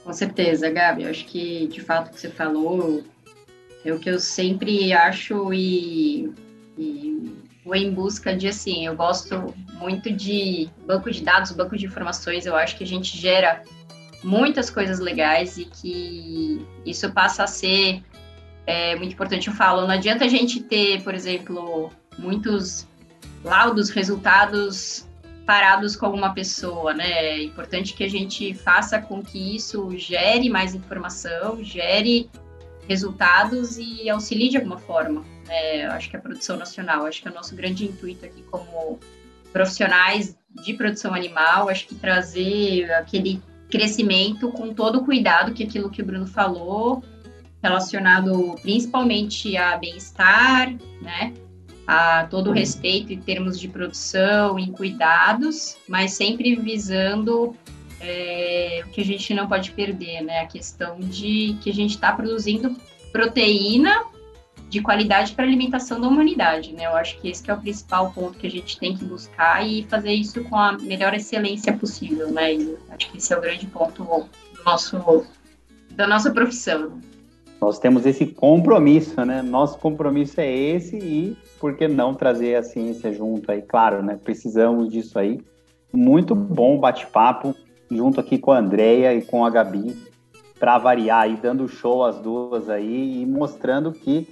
Com 0.04 0.13
certeza, 0.13 0.72
Gabi. 0.72 1.04
Eu 1.04 1.10
acho 1.12 1.26
que 1.26 1.68
de 1.68 1.82
fato 1.82 2.08
o 2.08 2.13
que 2.13 2.20
você 2.20 2.30
falou 2.30 3.04
é 3.86 3.94
o 3.94 4.00
que 4.00 4.10
eu 4.10 4.20
sempre 4.20 4.92
acho 4.92 5.54
e, 5.54 6.34
e 6.78 7.32
vou 7.69 7.75
em 7.75 7.93
busca 7.93 8.36
de 8.36 8.47
assim, 8.47 8.88
eu 8.88 8.95
gosto 8.95 9.53
muito 9.73 10.12
de 10.12 10.67
banco 10.88 11.12
de 11.12 11.21
dados, 11.21 11.51
banco 11.51 11.77
de 11.77 11.86
informações, 11.86 12.47
eu 12.47 12.55
acho 12.55 12.75
que 12.75 12.84
a 12.84 12.88
gente 12.88 13.15
gera 13.15 13.62
muitas 14.23 14.71
coisas 14.71 14.99
legais 14.99 15.58
e 15.58 15.65
que 15.65 16.65
isso 16.84 17.12
passa 17.12 17.43
a 17.43 17.47
ser 17.47 18.03
é, 18.65 18.95
muito 18.95 19.13
importante. 19.13 19.47
Eu 19.47 19.53
falo, 19.53 19.82
não 19.82 19.91
adianta 19.91 20.25
a 20.25 20.27
gente 20.27 20.62
ter, 20.62 21.03
por 21.03 21.13
exemplo, 21.13 21.91
muitos 22.17 22.88
laudos, 23.43 23.89
resultados 23.89 25.08
parados 25.45 25.95
com 25.95 26.10
uma 26.10 26.34
pessoa, 26.34 26.93
né? 26.93 27.10
É 27.10 27.43
importante 27.43 27.93
que 27.93 28.03
a 28.03 28.10
gente 28.10 28.53
faça 28.55 28.99
com 28.99 29.21
que 29.23 29.55
isso 29.55 29.95
gere 29.95 30.49
mais 30.49 30.73
informação, 30.73 31.63
gere 31.63 32.29
resultados 32.89 33.78
e 33.78 34.10
auxilie 34.10 34.49
de 34.49 34.58
alguma 34.58 34.80
forma 34.80 35.23
é, 35.49 35.86
acho 35.88 36.10
que 36.10 36.15
a 36.15 36.19
produção 36.19 36.56
nacional. 36.56 37.06
Acho 37.06 37.21
que 37.21 37.28
é 37.28 37.32
o 37.32 37.34
nosso 37.34 37.56
grande 37.56 37.86
intuito 37.86 38.25
aqui 38.25 38.43
como 38.49 38.99
profissionais 39.52 40.38
de 40.63 40.73
produção 40.73 41.13
animal, 41.13 41.69
acho 41.69 41.88
que 41.88 41.95
trazer 41.95 42.91
aquele 42.93 43.41
crescimento 43.69 44.52
com 44.52 44.73
todo 44.73 44.99
o 44.99 45.06
cuidado 45.06 45.54
que 45.54 45.63
aquilo 45.63 45.89
que 45.89 46.02
o 46.02 46.06
Bruno 46.06 46.25
falou, 46.25 47.04
relacionado 47.62 48.56
principalmente 48.62 49.56
a 49.58 49.78
bem-estar, 49.78 50.71
né? 51.02 51.34
A 51.86 52.25
todo 52.25 52.52
o 52.52 52.54
respeito 52.54 53.12
em 53.12 53.19
termos 53.19 53.60
de 53.60 53.67
produção 53.67 54.60
e 54.60 54.71
cuidados, 54.71 55.78
mas 55.88 56.13
sempre 56.13 56.56
visando 56.56 57.56
é, 58.00 58.84
que 58.92 59.02
a 59.02 59.06
gente 59.06 59.34
não 59.34 59.48
pode 59.48 59.72
perder, 59.72 60.22
né? 60.22 60.42
A 60.42 60.48
questão 60.48 61.00
de 61.00 61.58
que 61.62 61.70
a 61.70 61.74
gente 61.74 61.92
está 61.92 62.12
produzindo 62.14 62.76
proteína 63.12 64.04
de 64.70 64.82
qualidade 64.82 65.34
para 65.34 65.46
a 65.46 65.48
alimentação 65.48 66.00
da 66.00 66.08
humanidade, 66.08 66.74
né? 66.74 66.86
Eu 66.86 66.96
acho 66.96 67.20
que 67.20 67.28
esse 67.28 67.42
que 67.42 67.50
é 67.50 67.54
o 67.54 67.60
principal 67.60 68.12
ponto 68.12 68.38
que 68.38 68.46
a 68.46 68.52
gente 68.52 68.78
tem 68.80 68.96
que 68.96 69.04
buscar 69.04 69.68
e 69.68 69.84
fazer 69.90 70.14
isso 70.14 70.44
com 70.44 70.56
a 70.56 70.78
melhor 70.78 71.14
excelência 71.14 71.74
possível, 71.74 72.32
né? 72.32 72.54
E 72.54 72.78
acho 72.90 73.12
que 73.12 73.18
esse 73.18 73.34
é 73.34 73.38
o 73.38 73.42
grande 73.42 73.66
ponto 73.66 74.04
do 74.04 74.64
nosso, 74.64 75.26
da 75.92 76.08
nossa 76.08 76.32
profissão. 76.32 77.02
Nós 77.60 77.80
temos 77.80 78.06
esse 78.06 78.28
compromisso, 78.28 79.26
né? 79.26 79.42
Nosso 79.42 79.78
compromisso 79.80 80.40
é 80.40 80.50
esse 80.50 80.98
e 80.98 81.38
por 81.60 81.76
que 81.76 81.88
não 81.88 82.14
trazer 82.14 82.56
a 82.56 82.64
ciência 82.64 83.12
junto 83.12 83.52
aí? 83.52 83.62
Claro, 83.62 84.04
né? 84.04 84.18
Precisamos 84.24 84.90
disso 84.90 85.18
aí. 85.18 85.42
Muito 85.92 86.36
bom 86.36 86.78
bate-papo 86.78 87.56
junto 87.89 88.19
aqui 88.19 88.38
com 88.38 88.52
a 88.52 88.60
Andrea 88.60 89.13
e 89.13 89.21
com 89.21 89.45
a 89.45 89.49
Gabi 89.49 89.95
para 90.60 90.78
variar 90.78 91.21
aí, 91.21 91.38
dando 91.38 91.67
show 91.67 92.04
às 92.04 92.19
duas 92.19 92.69
aí 92.69 93.21
e 93.21 93.25
mostrando 93.25 93.91
que 93.91 94.28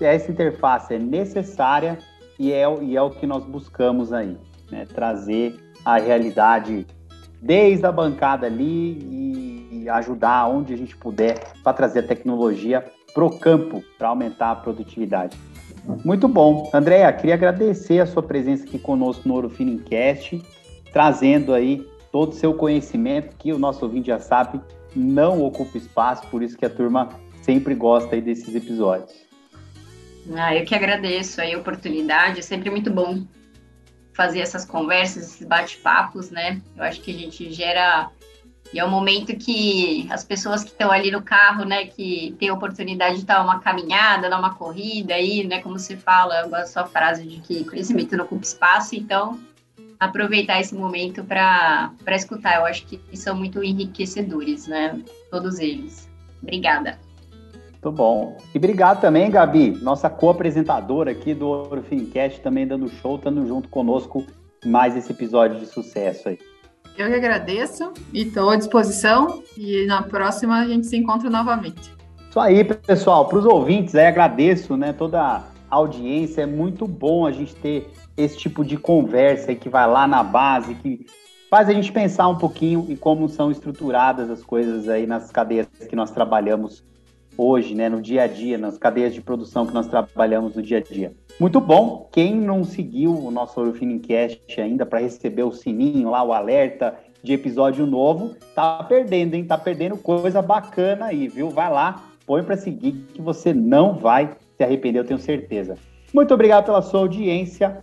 essa 0.00 0.30
interface 0.30 0.94
é 0.94 0.98
necessária 0.98 1.98
e 2.38 2.52
é, 2.52 2.64
e 2.82 2.96
é 2.96 3.02
o 3.02 3.10
que 3.10 3.26
nós 3.26 3.44
buscamos 3.44 4.12
aí, 4.12 4.36
né? 4.70 4.86
trazer 4.86 5.56
a 5.84 5.98
realidade 5.98 6.86
desde 7.40 7.86
a 7.86 7.92
bancada 7.92 8.46
ali 8.46 8.98
e, 9.02 9.82
e 9.82 9.88
ajudar 9.88 10.48
onde 10.48 10.74
a 10.74 10.76
gente 10.76 10.96
puder 10.96 11.38
para 11.62 11.72
trazer 11.72 12.00
a 12.00 12.02
tecnologia 12.02 12.84
para 13.14 13.24
o 13.24 13.38
campo, 13.38 13.82
para 13.96 14.08
aumentar 14.08 14.50
a 14.50 14.56
produtividade. 14.56 15.38
Muito 16.04 16.26
bom. 16.26 16.68
Andréa, 16.74 17.12
queria 17.12 17.34
agradecer 17.34 18.00
a 18.00 18.06
sua 18.06 18.22
presença 18.22 18.64
aqui 18.64 18.78
conosco 18.78 19.28
no 19.28 19.34
Ouro 19.34 19.48
Finincast, 19.48 20.42
trazendo 20.92 21.54
aí 21.54 21.86
todo 22.16 22.32
o 22.32 22.34
seu 22.34 22.54
conhecimento, 22.54 23.36
que 23.36 23.52
o 23.52 23.58
nosso 23.58 23.84
ouvinte 23.84 24.06
já 24.06 24.18
sabe, 24.18 24.58
não 24.94 25.44
ocupa 25.44 25.76
espaço, 25.76 26.26
por 26.28 26.42
isso 26.42 26.56
que 26.56 26.64
a 26.64 26.70
turma 26.70 27.10
sempre 27.42 27.74
gosta 27.74 28.18
desses 28.18 28.54
episódios. 28.54 29.12
Ah, 30.34 30.56
eu 30.56 30.64
que 30.64 30.74
agradeço 30.74 31.42
aí 31.42 31.52
a 31.52 31.58
oportunidade, 31.58 32.38
é 32.38 32.42
sempre 32.42 32.70
muito 32.70 32.90
bom 32.90 33.22
fazer 34.14 34.40
essas 34.40 34.64
conversas, 34.64 35.24
esses 35.24 35.46
bate-papos, 35.46 36.30
né? 36.30 36.62
Eu 36.74 36.84
acho 36.84 37.02
que 37.02 37.10
a 37.10 37.18
gente 37.18 37.52
gera 37.52 38.08
e 38.72 38.78
é 38.80 38.84
um 38.84 38.90
momento 38.90 39.36
que 39.36 40.08
as 40.10 40.24
pessoas 40.24 40.64
que 40.64 40.70
estão 40.70 40.90
ali 40.90 41.10
no 41.10 41.20
carro, 41.20 41.66
né, 41.66 41.84
que 41.84 42.34
tem 42.38 42.48
a 42.48 42.54
oportunidade 42.54 43.18
de 43.18 43.26
dar 43.26 43.44
uma 43.44 43.60
caminhada, 43.60 44.30
dar 44.30 44.38
uma 44.38 44.54
corrida 44.54 45.12
aí, 45.12 45.46
né, 45.46 45.60
como 45.60 45.78
se 45.78 45.98
fala, 45.98 46.44
da 46.44 46.66
sua 46.66 46.86
frase 46.86 47.24
de 47.24 47.40
que 47.42 47.62
conhecimento 47.64 48.16
não 48.16 48.24
ocupa 48.24 48.42
espaço, 48.42 48.96
então 48.96 49.38
aproveitar 49.98 50.60
esse 50.60 50.74
momento 50.74 51.24
para 51.24 51.92
escutar, 52.08 52.56
eu 52.56 52.66
acho 52.66 52.86
que 52.86 53.00
são 53.16 53.36
muito 53.36 53.62
enriquecedores, 53.62 54.66
né, 54.66 55.00
todos 55.30 55.58
eles. 55.58 56.08
Obrigada. 56.42 56.98
Muito 57.72 57.92
bom. 57.92 58.36
E 58.54 58.58
obrigado 58.58 59.00
também, 59.00 59.30
Gabi, 59.30 59.70
nossa 59.82 60.10
co-apresentadora 60.10 61.10
aqui 61.10 61.34
do 61.34 61.46
Ouro 61.46 61.82
Fincast, 61.82 62.40
também 62.40 62.66
dando 62.66 62.88
show, 62.88 63.16
estando 63.16 63.46
junto 63.46 63.68
conosco 63.68 64.26
mais 64.64 64.96
esse 64.96 65.12
episódio 65.12 65.58
de 65.60 65.66
sucesso 65.66 66.28
aí. 66.28 66.38
Eu 66.96 67.08
que 67.08 67.14
agradeço 67.14 67.92
e 68.12 68.22
estou 68.22 68.48
à 68.48 68.56
disposição. 68.56 69.42
E 69.56 69.84
na 69.86 70.02
próxima 70.02 70.60
a 70.60 70.66
gente 70.66 70.86
se 70.86 70.96
encontra 70.96 71.28
novamente. 71.28 71.94
Isso 72.28 72.40
aí, 72.40 72.64
pessoal. 72.64 73.26
Para 73.28 73.38
os 73.38 73.44
ouvintes, 73.44 73.94
aí, 73.94 74.06
agradeço 74.06 74.76
né, 74.76 74.92
toda 74.92 75.20
a 75.20 75.44
audiência. 75.68 76.42
É 76.42 76.46
muito 76.46 76.86
bom 76.86 77.26
a 77.26 77.32
gente 77.32 77.54
ter 77.56 77.90
esse 78.16 78.36
tipo 78.36 78.64
de 78.64 78.76
conversa 78.76 79.54
que 79.54 79.68
vai 79.68 79.86
lá 79.86 80.06
na 80.06 80.22
base, 80.22 80.74
que 80.74 81.06
faz 81.50 81.68
a 81.68 81.72
gente 81.72 81.92
pensar 81.92 82.28
um 82.28 82.38
pouquinho 82.38 82.86
em 82.88 82.96
como 82.96 83.28
são 83.28 83.50
estruturadas 83.50 84.30
as 84.30 84.42
coisas 84.42 84.88
aí 84.88 85.06
nas 85.06 85.30
cadeias 85.30 85.66
que 85.88 85.94
nós 85.94 86.10
trabalhamos 86.10 86.82
hoje, 87.36 87.74
né, 87.74 87.88
no 87.88 88.00
dia 88.00 88.22
a 88.22 88.26
dia, 88.26 88.56
nas 88.56 88.78
cadeias 88.78 89.12
de 89.12 89.20
produção 89.20 89.66
que 89.66 89.74
nós 89.74 89.86
trabalhamos 89.86 90.54
no 90.54 90.62
dia 90.62 90.78
a 90.78 90.80
dia. 90.80 91.12
Muito 91.38 91.60
bom. 91.60 92.08
Quem 92.10 92.34
não 92.34 92.64
seguiu 92.64 93.12
o 93.12 93.30
nosso 93.30 93.60
Ouro 93.60 93.74
ainda 94.58 94.86
para 94.86 95.00
receber 95.00 95.42
o 95.42 95.52
sininho 95.52 96.10
lá, 96.10 96.22
o 96.22 96.32
alerta 96.32 96.94
de 97.22 97.34
episódio 97.34 97.84
novo, 97.84 98.34
tá 98.54 98.82
perdendo, 98.84 99.34
hein? 99.34 99.44
Tá 99.44 99.58
perdendo 99.58 99.96
coisa 99.98 100.40
bacana 100.40 101.06
aí, 101.06 101.28
viu? 101.28 101.50
Vai 101.50 101.70
lá, 101.70 102.04
põe 102.24 102.42
para 102.42 102.56
seguir 102.56 102.92
que 103.12 103.20
você 103.20 103.52
não 103.52 103.94
vai 103.94 104.30
se 104.56 104.64
arrepender, 104.64 105.00
eu 105.00 105.04
tenho 105.04 105.18
certeza. 105.18 105.76
Muito 106.14 106.32
obrigado 106.32 106.64
pela 106.64 106.80
sua 106.80 107.00
audiência 107.00 107.82